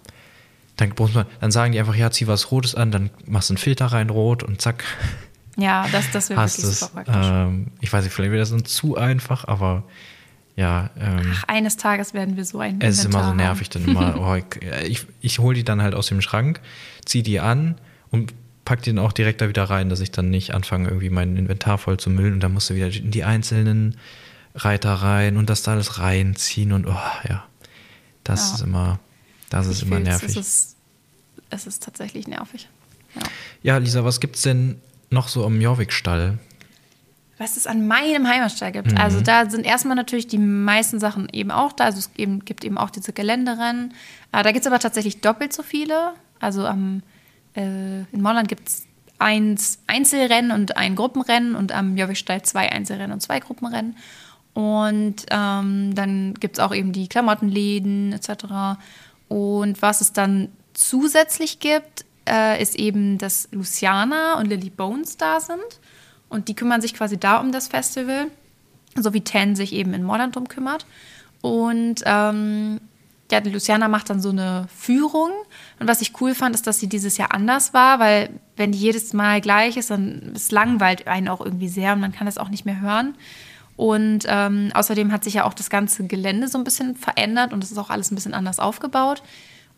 [0.81, 3.55] Dann, muss man, dann sagen die einfach, ja, zieh was Rotes an, dann machst du
[3.55, 4.83] einen Filter rein, rot und zack,
[5.57, 6.81] Ja, das, das wäre wirklich es.
[6.81, 7.27] super praktisch.
[7.31, 9.85] Ähm, ich weiß nicht, vielleicht wird das dann zu einfach, aber
[10.57, 13.71] ja, ähm, Ach, eines Tages werden wir so ein es ist immer Inventar so nervig
[13.71, 14.16] dann immer.
[14.19, 14.35] Oh,
[14.87, 16.61] ich ich, hole die dann halt aus dem Schrank,
[17.05, 17.77] zieh die an
[18.11, 21.11] und pack die dann auch direkt da wieder rein, dass ich dann nicht anfange, irgendwie
[21.11, 23.97] mein Inventar voll zu müllen und dann musst du wieder in die einzelnen
[24.55, 26.97] Reiter rein und das da alles reinziehen und oh
[27.29, 27.45] ja,
[28.25, 28.55] das Ja.
[28.57, 28.99] ist immer,
[29.51, 30.31] das ist Ich immer nervig.
[30.31, 30.77] Es ist,
[31.51, 32.69] es ist tatsächlich nervig.
[33.15, 33.23] Ja.
[33.63, 36.39] ja, Lisa, was gibt's denn noch so am Jorvik-Stall?
[37.41, 38.93] was es an meinem Heimatstall gibt.
[38.93, 38.99] Mhm.
[38.99, 41.85] Also da sind erstmal natürlich die meisten Sachen eben auch da.
[41.85, 43.95] Also es eben, gibt eben auch diese Geländerennen.
[44.31, 46.13] Äh, da gibt es aber tatsächlich doppelt so viele.
[46.39, 47.03] Also am,
[47.57, 48.87] äh, in Molland gibt es
[49.19, 53.97] eins Einzelrennen und ein Gruppenrennen und am Jörgstall zwei Einzelrennen und zwei Gruppenrennen.
[54.53, 58.79] Und ähm, dann gibt es auch eben die Klamottenläden etc.
[59.31, 65.38] Und was es dann zusätzlich gibt, äh, ist eben, dass Luciana und Lily Bones da
[65.38, 65.61] sind.
[66.29, 68.27] Und die kümmern sich quasi da um das Festival,
[68.97, 70.85] so wie Ten sich eben in Molland drum kümmert.
[71.43, 72.81] Und ähm,
[73.31, 75.31] ja, Luciana macht dann so eine Führung.
[75.79, 78.79] Und was ich cool fand, ist, dass sie dieses Jahr anders war, weil wenn die
[78.79, 82.37] jedes Mal gleich ist, dann es langweilt einen auch irgendwie sehr und man kann das
[82.37, 83.14] auch nicht mehr hören.
[83.81, 87.64] Und ähm, außerdem hat sich ja auch das ganze Gelände so ein bisschen verändert und
[87.64, 89.23] es ist auch alles ein bisschen anders aufgebaut.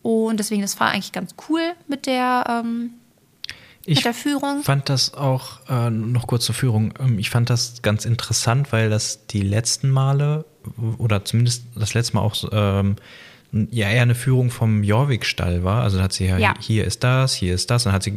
[0.01, 2.95] Und deswegen, das war eigentlich ganz cool mit der, ähm,
[3.85, 4.61] Ich mit der Führung.
[4.61, 8.89] fand das auch, äh, noch kurz zur Führung, ähm, ich fand das ganz interessant, weil
[8.89, 10.43] das die letzten Male,
[10.97, 12.97] oder zumindest das letzte Mal auch ähm,
[13.71, 15.83] ja eher eine Führung vom Jorvik-Stall war.
[15.83, 16.53] Also hat sie ja, Ja.
[16.59, 17.85] hier ist das, hier ist das.
[17.85, 18.15] Und dann hat sie,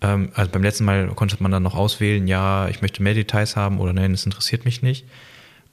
[0.00, 3.56] ähm, also beim letzten Mal konnte man dann noch auswählen, ja, ich möchte mehr Details
[3.56, 5.04] haben oder nein, das interessiert mich nicht.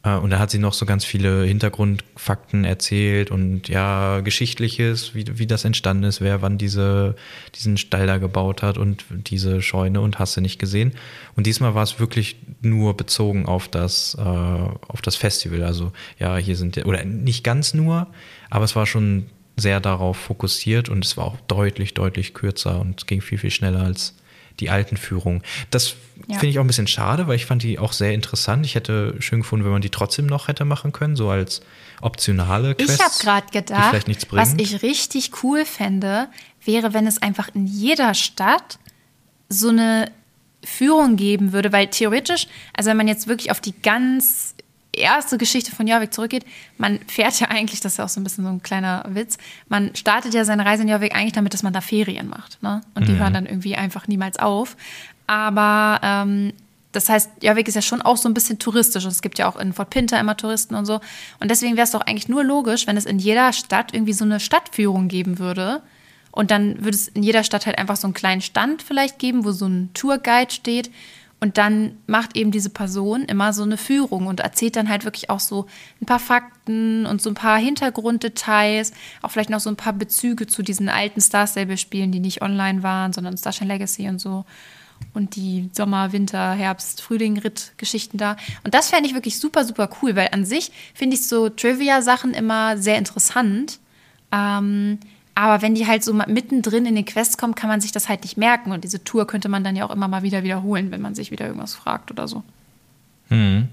[0.04, 5.26] Äh, Und da hat sie noch so ganz viele Hintergrundfakten erzählt und ja, Geschichtliches, wie,
[5.40, 7.16] wie das entstanden ist, wer wann diese,
[7.56, 10.94] diesen Stall da gebaut hat und diese Scheune und hast du nicht gesehen.
[11.36, 15.64] Und diesmal war es wirklich nur bezogen auf das, äh, auf das Festival.
[15.64, 18.08] Also ja, hier sind, oder nicht ganz nur,
[18.50, 23.02] aber es war schon sehr darauf fokussiert und es war auch deutlich, deutlich kürzer und
[23.02, 24.16] es ging viel, viel schneller als
[24.60, 25.42] die alten Führungen.
[25.72, 25.96] Das
[26.28, 26.36] Ja.
[26.36, 28.66] finde ich auch ein bisschen schade, weil ich fand die auch sehr interessant.
[28.66, 31.62] Ich hätte schön gefunden, wenn man die trotzdem noch hätte machen können, so als
[32.02, 32.96] optionale Quests.
[32.96, 36.28] Ich habe gerade gedacht, was ich richtig cool fände,
[36.64, 38.78] wäre, wenn es einfach in jeder Stadt
[39.50, 40.12] so eine
[40.64, 44.56] Führung geben würde, weil theoretisch, also wenn man jetzt wirklich auf die ganz
[44.94, 46.46] erste Geschichte von Jorvik zurückgeht,
[46.78, 49.38] man fährt ja eigentlich, das ist ja auch so ein bisschen so ein kleiner Witz,
[49.68, 52.62] man startet ja seine Reise in Jorvik eigentlich damit, dass man da Ferien macht.
[52.62, 52.82] Ne?
[52.96, 54.76] Und die hören dann irgendwie einfach niemals auf.
[55.28, 56.54] Aber ähm,
[56.94, 59.04] das heißt, Jorvik ist ja schon auch so ein bisschen touristisch.
[59.04, 61.02] Und es gibt ja auch in Fort Pinter immer Touristen und so.
[61.40, 64.24] Und deswegen wäre es doch eigentlich nur logisch, wenn es in jeder Stadt irgendwie so
[64.24, 65.82] eine Stadtführung geben würde.
[66.32, 69.44] Und dann würde es in jeder Stadt halt einfach so einen kleinen Stand vielleicht geben,
[69.44, 70.92] wo so ein Tourguide steht.
[71.44, 75.30] Und dann macht eben diese Person immer so eine Führung und erzählt dann halt wirklich
[75.30, 75.66] auch so
[76.02, 80.48] ein paar Fakten und so ein paar Hintergrunddetails, auch vielleicht noch so ein paar Bezüge
[80.48, 84.46] zu diesen alten Star Stable-Spielen, die nicht online waren, sondern Starshine Legacy und so.
[85.14, 88.38] Und die Sommer, Winter, Herbst, Frühling, Ritt-Geschichten da.
[88.64, 92.34] Und das fände ich wirklich super, super cool, weil an sich finde ich so Trivia-Sachen
[92.34, 93.80] immer sehr interessant.
[94.32, 94.98] Ähm,
[95.36, 98.22] aber wenn die halt so mittendrin in den Quests kommen, kann man sich das halt
[98.24, 98.72] nicht merken.
[98.72, 101.32] Und diese Tour könnte man dann ja auch immer mal wieder wiederholen, wenn man sich
[101.32, 102.44] wieder irgendwas fragt oder so.
[103.30, 103.68] Hm.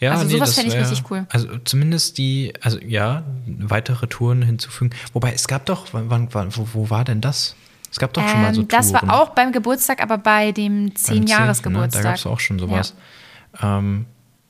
[0.00, 1.26] Ja, also nee, sowas fände ich wär- richtig cool.
[1.30, 4.90] Also zumindest die, also ja, weitere Touren hinzufügen.
[5.12, 7.54] Wobei es gab doch, wann, wann, wo, wo war denn das?
[7.92, 8.82] Es gab doch schon mal so Ähm, Touren.
[8.82, 12.02] das war auch beim Geburtstag, aber bei dem Beim 10-Jahres-Geburtstag.
[12.02, 12.02] Ne?
[12.02, 12.94] Da gab es auch schon sowas.
[13.60, 13.78] Ja.
[13.78, 14.06] Ähm,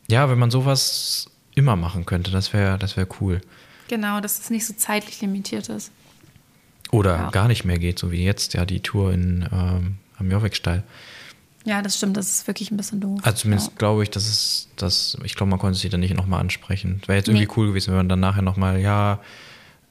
[0.09, 3.41] ja, wenn man sowas immer machen könnte, das wäre das wär cool.
[3.89, 5.91] Genau, dass es nicht so zeitlich limitiert ist.
[6.93, 7.31] Oder Ja.
[7.31, 10.83] gar nicht mehr geht, so wie jetzt, ja, die Tour in, ähm, am Jorvikstall.
[11.65, 13.21] Ja, das stimmt, das ist wirklich ein bisschen doof.
[13.23, 13.77] Also zumindest ja.
[13.79, 17.03] glaube ich, dass es, dass, ich glaube, man konnte sich dann nicht nochmal ansprechen.
[17.07, 17.35] Wäre jetzt Nee.
[17.39, 19.21] irgendwie cool gewesen, wenn man dann nachher nochmal, ja,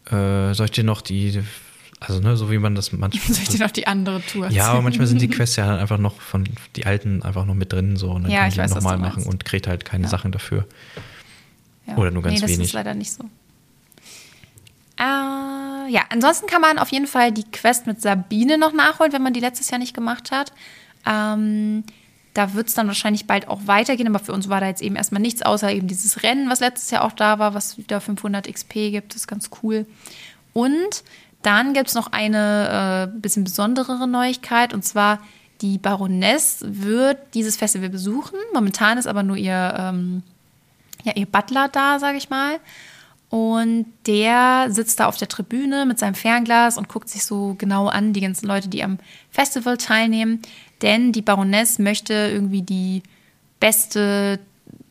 [0.09, 1.41] äh, soll ich dir noch die,
[1.99, 3.21] also ne, so wie man das manchmal.
[3.35, 5.79] Soll ich dir noch die andere Tour ja, aber manchmal sind die Quests ja dann
[5.79, 8.53] einfach noch von die alten einfach noch mit drin so und dann Ja, kann ich
[8.55, 10.09] die weiß, nochmal machen und kriegt halt keine Ja.
[10.09, 10.65] Sachen dafür.
[11.95, 12.67] Oder nur ganz nee, das wenig.
[12.67, 13.23] ist leider nicht so.
[14.97, 15.03] Äh,
[15.89, 19.33] ja, ansonsten kann man auf jeden Fall die Quest mit Sabine noch nachholen, wenn man
[19.33, 20.51] die letztes Jahr nicht gemacht hat.
[21.05, 21.83] Ähm,
[22.33, 24.95] da wird es dann wahrscheinlich bald auch weitergehen, aber für uns war da jetzt eben
[24.95, 28.47] erstmal nichts, außer eben dieses Rennen, was letztes Jahr auch da war, was wieder 500
[28.47, 29.13] XP gibt.
[29.13, 29.85] Das ist ganz cool.
[30.53, 31.03] Und
[31.41, 35.19] dann gibt es noch eine äh, bisschen besonderere Neuigkeit, und zwar
[35.61, 38.37] die Baroness wird dieses Festival besuchen.
[38.53, 40.23] Momentan ist aber nur ihr, ähm,
[41.03, 42.59] ja, ihr Butler da, sage ich mal.
[43.29, 47.87] Und der sitzt da auf der Tribüne mit seinem Fernglas und guckt sich so genau
[47.87, 48.97] an, die ganzen Leute, die am
[49.29, 50.41] Festival teilnehmen.
[50.81, 53.03] Denn die Baroness möchte irgendwie die
[53.59, 54.39] beste,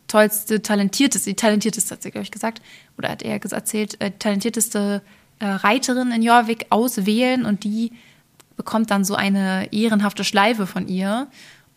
[0.07, 2.63] tollste, talentierteste, die talentierteste hat sie, glaube ich, gesagt,
[2.97, 5.03] oder hat er erzählt, äh, talentierteste
[5.41, 7.93] äh, Reiterin in Jorvik auswählen und die
[8.57, 11.29] bekommt dann so eine ehrenhafte Schleife von ihr.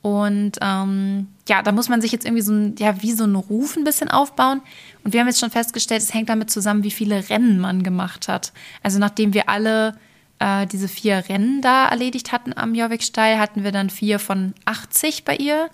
[0.02, 3.36] Und ähm, ja, da muss man sich jetzt irgendwie so ein, ja, wie so einen
[3.36, 4.62] Ruf ein bisschen aufbauen.
[5.04, 8.28] Und wir haben jetzt schon festgestellt, es hängt damit zusammen, wie viele Rennen man gemacht
[8.28, 8.52] hat.
[8.82, 9.95] Also nachdem wir alle
[10.39, 15.24] äh, diese vier Rennen da erledigt hatten am Jorviksteil, hatten wir dann vier von 80
[15.24, 15.70] bei ihr.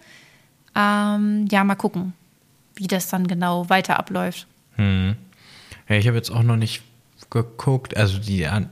[0.76, 2.14] Ähm, ja, mal gucken,
[2.76, 4.46] wie das dann genau weiter abläuft.
[4.76, 5.16] Hm.
[5.88, 6.84] Ja, ich habe jetzt auch noch nicht
[7.30, 7.96] geguckt.
[7.96, 8.70] Also die, an-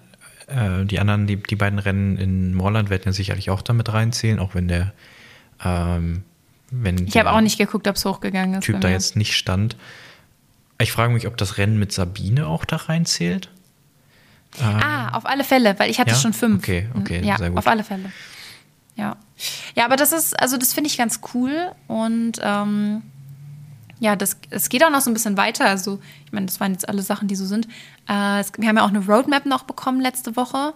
[0.47, 4.39] äh, die anderen, die, die beiden Rennen in Moorland werden ja sicherlich auch damit reinzählen,
[4.39, 4.93] auch wenn der,
[5.64, 6.24] ähm,
[6.72, 8.66] wenn Ich habe auch nicht geguckt, ob es hochgegangen ist.
[8.66, 9.78] Typ da jetzt nicht stand.
[10.80, 13.49] Ich frage mich, ob das Rennen mit Sabine auch da reinzählt.
[14.62, 16.18] Ah, auf alle Fälle, weil ich hatte Ja?
[16.18, 16.60] schon fünf.
[16.64, 17.60] Okay, okay, ja, sehr gut.
[17.60, 18.12] auf alle Fälle.
[18.95, 19.18] Ja.
[19.76, 23.01] Ja, aber das ist, also das finde ich ganz cool und ähm,
[23.99, 25.66] ja, das, es geht auch noch so ein bisschen weiter.
[25.66, 27.68] Also, ich meine, das waren jetzt alle Sachen, die so sind.
[28.10, 30.74] Äh, es, wir haben ja auch eine Roadmap noch bekommen letzte Woche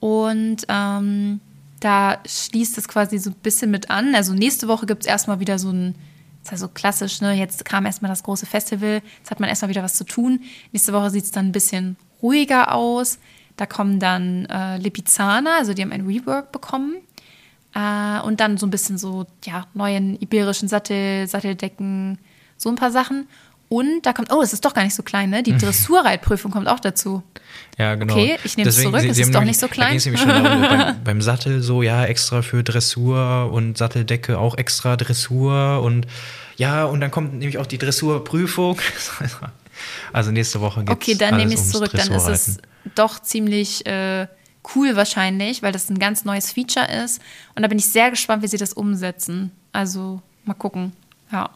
[0.00, 1.40] und ähm,
[1.84, 4.14] da schließt es quasi so ein bisschen mit an.
[4.14, 5.94] Also nächste Woche gibt es erstmal wieder so ein,
[6.42, 7.34] ist ja so klassisch, ne?
[7.34, 10.40] Jetzt kam erstmal das große Festival, jetzt hat man erstmal wieder was zu tun.
[10.72, 13.18] Nächste Woche sieht es dann ein bisschen ruhiger aus.
[13.56, 16.96] Da kommen dann äh, Lipizzaner, also die haben ein Rework bekommen.
[17.74, 22.18] Äh, und dann so ein bisschen so, ja, neuen iberischen Sattel, Satteldecken,
[22.56, 23.28] so ein paar Sachen.
[23.74, 25.42] Und da kommt, oh, es ist doch gar nicht so klein, ne?
[25.42, 27.24] Die Dressurreitprüfung kommt auch dazu.
[27.76, 28.14] Ja, genau.
[28.14, 29.98] Okay, ich nehme es zurück, es ist doch nicht so klein.
[29.98, 36.06] Darum, beim, beim Sattel so, ja, extra für Dressur und Satteldecke auch extra Dressur und
[36.56, 38.78] ja, und dann kommt nämlich auch die Dressurprüfung.
[40.12, 41.90] Also nächste Woche geht's Okay, dann nehme ich es zurück.
[41.92, 42.58] Dann ist es
[42.94, 44.28] doch ziemlich äh,
[44.76, 47.20] cool wahrscheinlich, weil das ein ganz neues Feature ist.
[47.56, 49.50] Und da bin ich sehr gespannt, wie sie das umsetzen.
[49.72, 50.92] Also mal gucken.
[51.32, 51.50] Ja.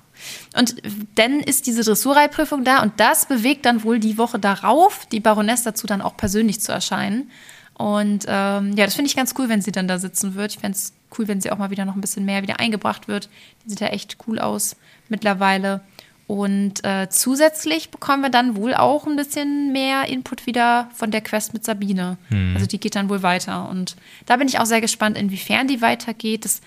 [0.56, 0.76] Und
[1.14, 5.62] dann ist diese Dressurreitprüfung da und das bewegt dann wohl die Woche darauf, die Baroness
[5.62, 7.30] dazu dann auch persönlich zu erscheinen.
[7.74, 10.52] Und ähm, ja, das finde ich ganz cool, wenn sie dann da sitzen wird.
[10.52, 13.06] Ich fände es cool, wenn sie auch mal wieder noch ein bisschen mehr wieder eingebracht
[13.06, 13.28] wird.
[13.64, 14.76] Die sieht ja echt cool aus
[15.08, 15.80] mittlerweile.
[16.26, 21.22] Und äh, zusätzlich bekommen wir dann wohl auch ein bisschen mehr Input wieder von der
[21.22, 22.18] Quest mit Sabine.
[22.54, 23.66] Also die geht dann wohl weiter.
[23.70, 23.96] Und
[24.26, 26.44] da bin ich auch sehr gespannt, inwiefern die weitergeht.
[26.44, 26.60] Das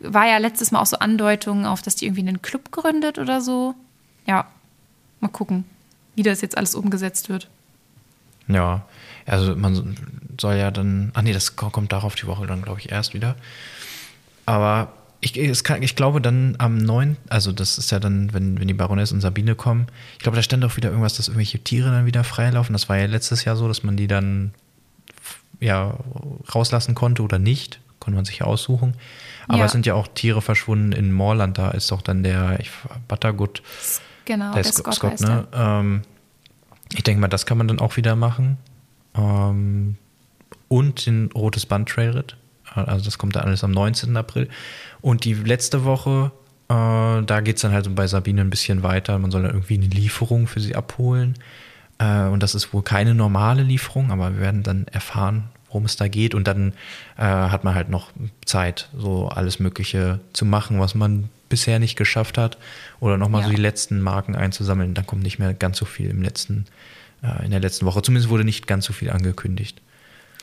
[0.00, 3.40] war ja letztes Mal auch so Andeutungen auf, dass die irgendwie einen Club gründet oder
[3.40, 3.74] so.
[4.26, 4.46] Ja,
[5.20, 5.64] mal gucken,
[6.14, 7.48] wie das jetzt alles umgesetzt wird.
[8.48, 8.84] Ja,
[9.26, 9.96] also man
[10.40, 13.14] soll ja dann, ach nee, das ko- kommt darauf die Woche dann, glaube ich, erst
[13.14, 13.36] wieder.
[14.46, 15.32] Aber ich,
[15.64, 19.12] kann, ich glaube dann am 9., also das ist ja dann, wenn, wenn die Baroness
[19.12, 22.24] und Sabine kommen, ich glaube, da stand auch wieder irgendwas, dass irgendwelche Tiere dann wieder
[22.24, 22.74] freilaufen.
[22.74, 24.52] Das war ja letztes Jahr so, dass man die dann
[25.60, 25.96] ja
[26.54, 27.80] rauslassen konnte oder nicht.
[28.00, 28.94] Konnte man sich ja aussuchen.
[29.48, 29.64] Aber Ja.
[29.66, 31.58] es sind ja auch Tiere verschwunden in Moorland.
[31.58, 32.70] Da ist doch dann der ich,
[33.08, 33.62] Buttergut,
[34.24, 35.46] Genau, der, der Scott, Scott, ne?
[35.52, 36.02] Ähm,
[36.94, 38.56] ich denke mal, das kann man dann auch wieder machen.
[39.14, 39.96] Ähm,
[40.68, 42.36] und den Rotes Band Trailritt.
[42.74, 44.16] Also das kommt dann alles am 19.
[44.16, 44.48] April.
[45.00, 46.32] Und die letzte Woche,
[46.68, 46.72] äh,
[47.22, 49.18] da geht es dann halt so bei Sabine ein bisschen weiter.
[49.18, 51.34] Man soll dann irgendwie eine Lieferung für sie abholen.
[51.98, 55.44] Äh, und das ist wohl keine normale Lieferung, aber wir werden dann erfahren,
[55.74, 56.34] worum es da geht.
[56.34, 56.72] Und dann
[57.18, 58.12] äh, hat man halt noch
[58.46, 62.56] Zeit, so alles Mögliche zu machen, was man bisher nicht geschafft hat.
[63.00, 63.48] Oder nochmal Ja.
[63.48, 64.94] so die letzten Marken einzusammeln.
[64.94, 66.64] Dann kommt nicht mehr ganz so viel im letzten,
[67.22, 68.00] äh, in der letzten Woche.
[68.02, 69.82] Zumindest wurde nicht ganz so viel angekündigt.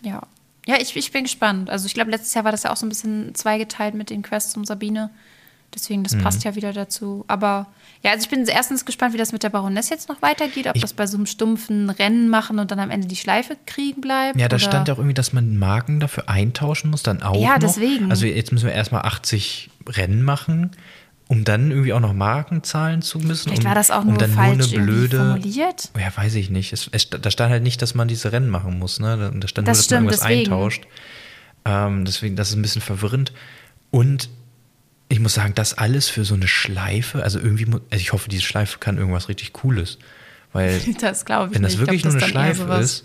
[0.03, 0.21] Ja.
[0.67, 1.71] Ja, ich, ich bin gespannt.
[1.71, 4.21] Also ich glaube, letztes Jahr war das ja auch so ein bisschen zweigeteilt mit den
[4.21, 5.09] Quests um Sabine.
[5.73, 6.03] Deswegen, Mhm.
[6.03, 7.23] das passt ja wieder dazu.
[7.27, 7.67] Aber
[8.03, 10.67] ja, also ich bin erstens gespannt, wie das mit der Baroness jetzt noch weitergeht.
[10.67, 13.55] Ob Ich- das bei so einem stumpfen Rennen machen und dann am Ende die Schleife
[13.65, 14.39] kriegen bleibt.
[14.39, 17.41] Ja, da stand auch irgendwie, dass man Marken dafür eintauschen muss, dann auch.
[17.41, 17.59] Ja, noch.
[17.59, 18.09] deswegen.
[18.11, 20.71] Also jetzt müssen wir erstmal 80 Rennen machen,
[21.27, 23.43] um dann irgendwie auch noch Marken zahlen zu müssen.
[23.49, 25.17] Vielleicht um, war das auch um nur dann falsch nur eine blöde.
[25.17, 25.89] formuliert.
[25.97, 26.73] Ja, weiß ich nicht.
[26.73, 28.99] Es, es, da stand halt nicht, dass man diese Rennen machen muss.
[28.99, 29.15] Ne?
[29.17, 30.51] Da- Da stand Das nur, dass stimmt, man irgendwas deswegen.
[30.51, 30.83] eintauscht.
[31.63, 33.31] Ähm, deswegen, das ist ein bisschen verwirrend.
[33.91, 34.29] Und
[35.11, 38.43] ich muss sagen, das alles für so eine Schleife, also irgendwie, also ich hoffe, diese
[38.43, 39.97] Schleife kann irgendwas richtig Cooles.
[40.53, 41.81] Weil, Das glaube ich wenn das nicht.
[41.81, 43.03] wirklich ich glaub, nur eine das eher Schleife ist,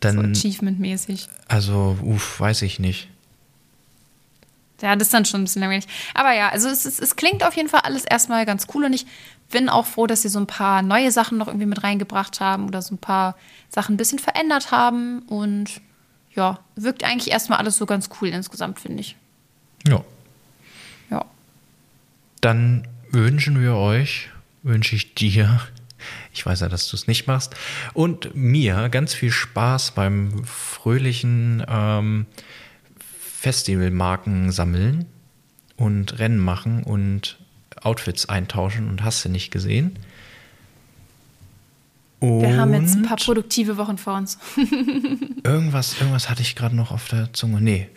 [0.00, 1.28] dann, So Achievement-mäßig.
[1.48, 3.08] also, uff, weiß ich nicht.
[4.82, 5.86] Ja, das ist dann schon ein bisschen langweilig.
[6.14, 8.92] Aber ja, also es, ist, es klingt auf jeden Fall alles erstmal ganz cool und
[8.92, 9.06] ich
[9.50, 12.66] bin auch froh, dass sie so ein paar neue Sachen noch irgendwie mit reingebracht haben
[12.68, 13.36] oder so ein paar
[13.70, 15.80] Sachen ein bisschen verändert haben und
[16.34, 19.16] ja, wirkt eigentlich erstmal alles so ganz cool insgesamt, finde ich.
[19.88, 20.04] Ja.
[22.46, 24.28] Dann wünschen wir euch,
[24.62, 25.60] wünsche ich dir,
[26.32, 27.56] ich weiß ja, dass du es nicht machst,
[27.92, 32.26] und mir ganz viel Spaß beim fröhlichen ähm,
[32.96, 35.06] Festivalmarken sammeln
[35.76, 37.36] und Rennen machen und
[37.82, 39.98] Outfits eintauschen und hast du nicht gesehen.
[42.20, 44.38] Wir haben jetzt ein Und paar produktive Wochen vor uns.
[45.42, 47.60] Irgendwas, irgendwas hatte ich gerade noch auf der Zunge.
[47.60, 47.88] Nee.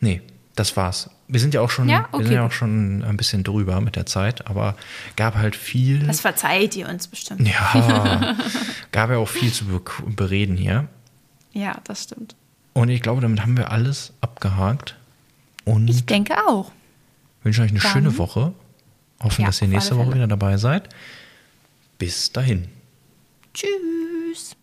[0.00, 0.22] Nee,
[0.56, 1.10] das war's.
[1.26, 2.00] Wir sind ja auch schon, Ja?
[2.10, 4.76] wir Okay, sind ja auch schon ein bisschen drüber mit der Zeit, aber
[5.16, 6.00] gab halt viel.
[6.06, 7.48] Das verzeiht ihr uns bestimmt.
[7.48, 8.36] ja,
[8.92, 10.86] gab ja auch viel zu be bereden hier.
[11.52, 12.36] Ja, das stimmt.
[12.74, 14.96] Und ich glaube, damit haben wir alles abgehakt.
[15.64, 16.72] Und Ich denke auch.
[17.42, 18.52] wünsche euch eine Dann- schöne Woche.
[19.22, 20.88] Hoffen, Ja, dass ihr nächste Woche wieder dabei seid.
[21.98, 22.68] Bis dahin.
[23.54, 24.56] Tschüss.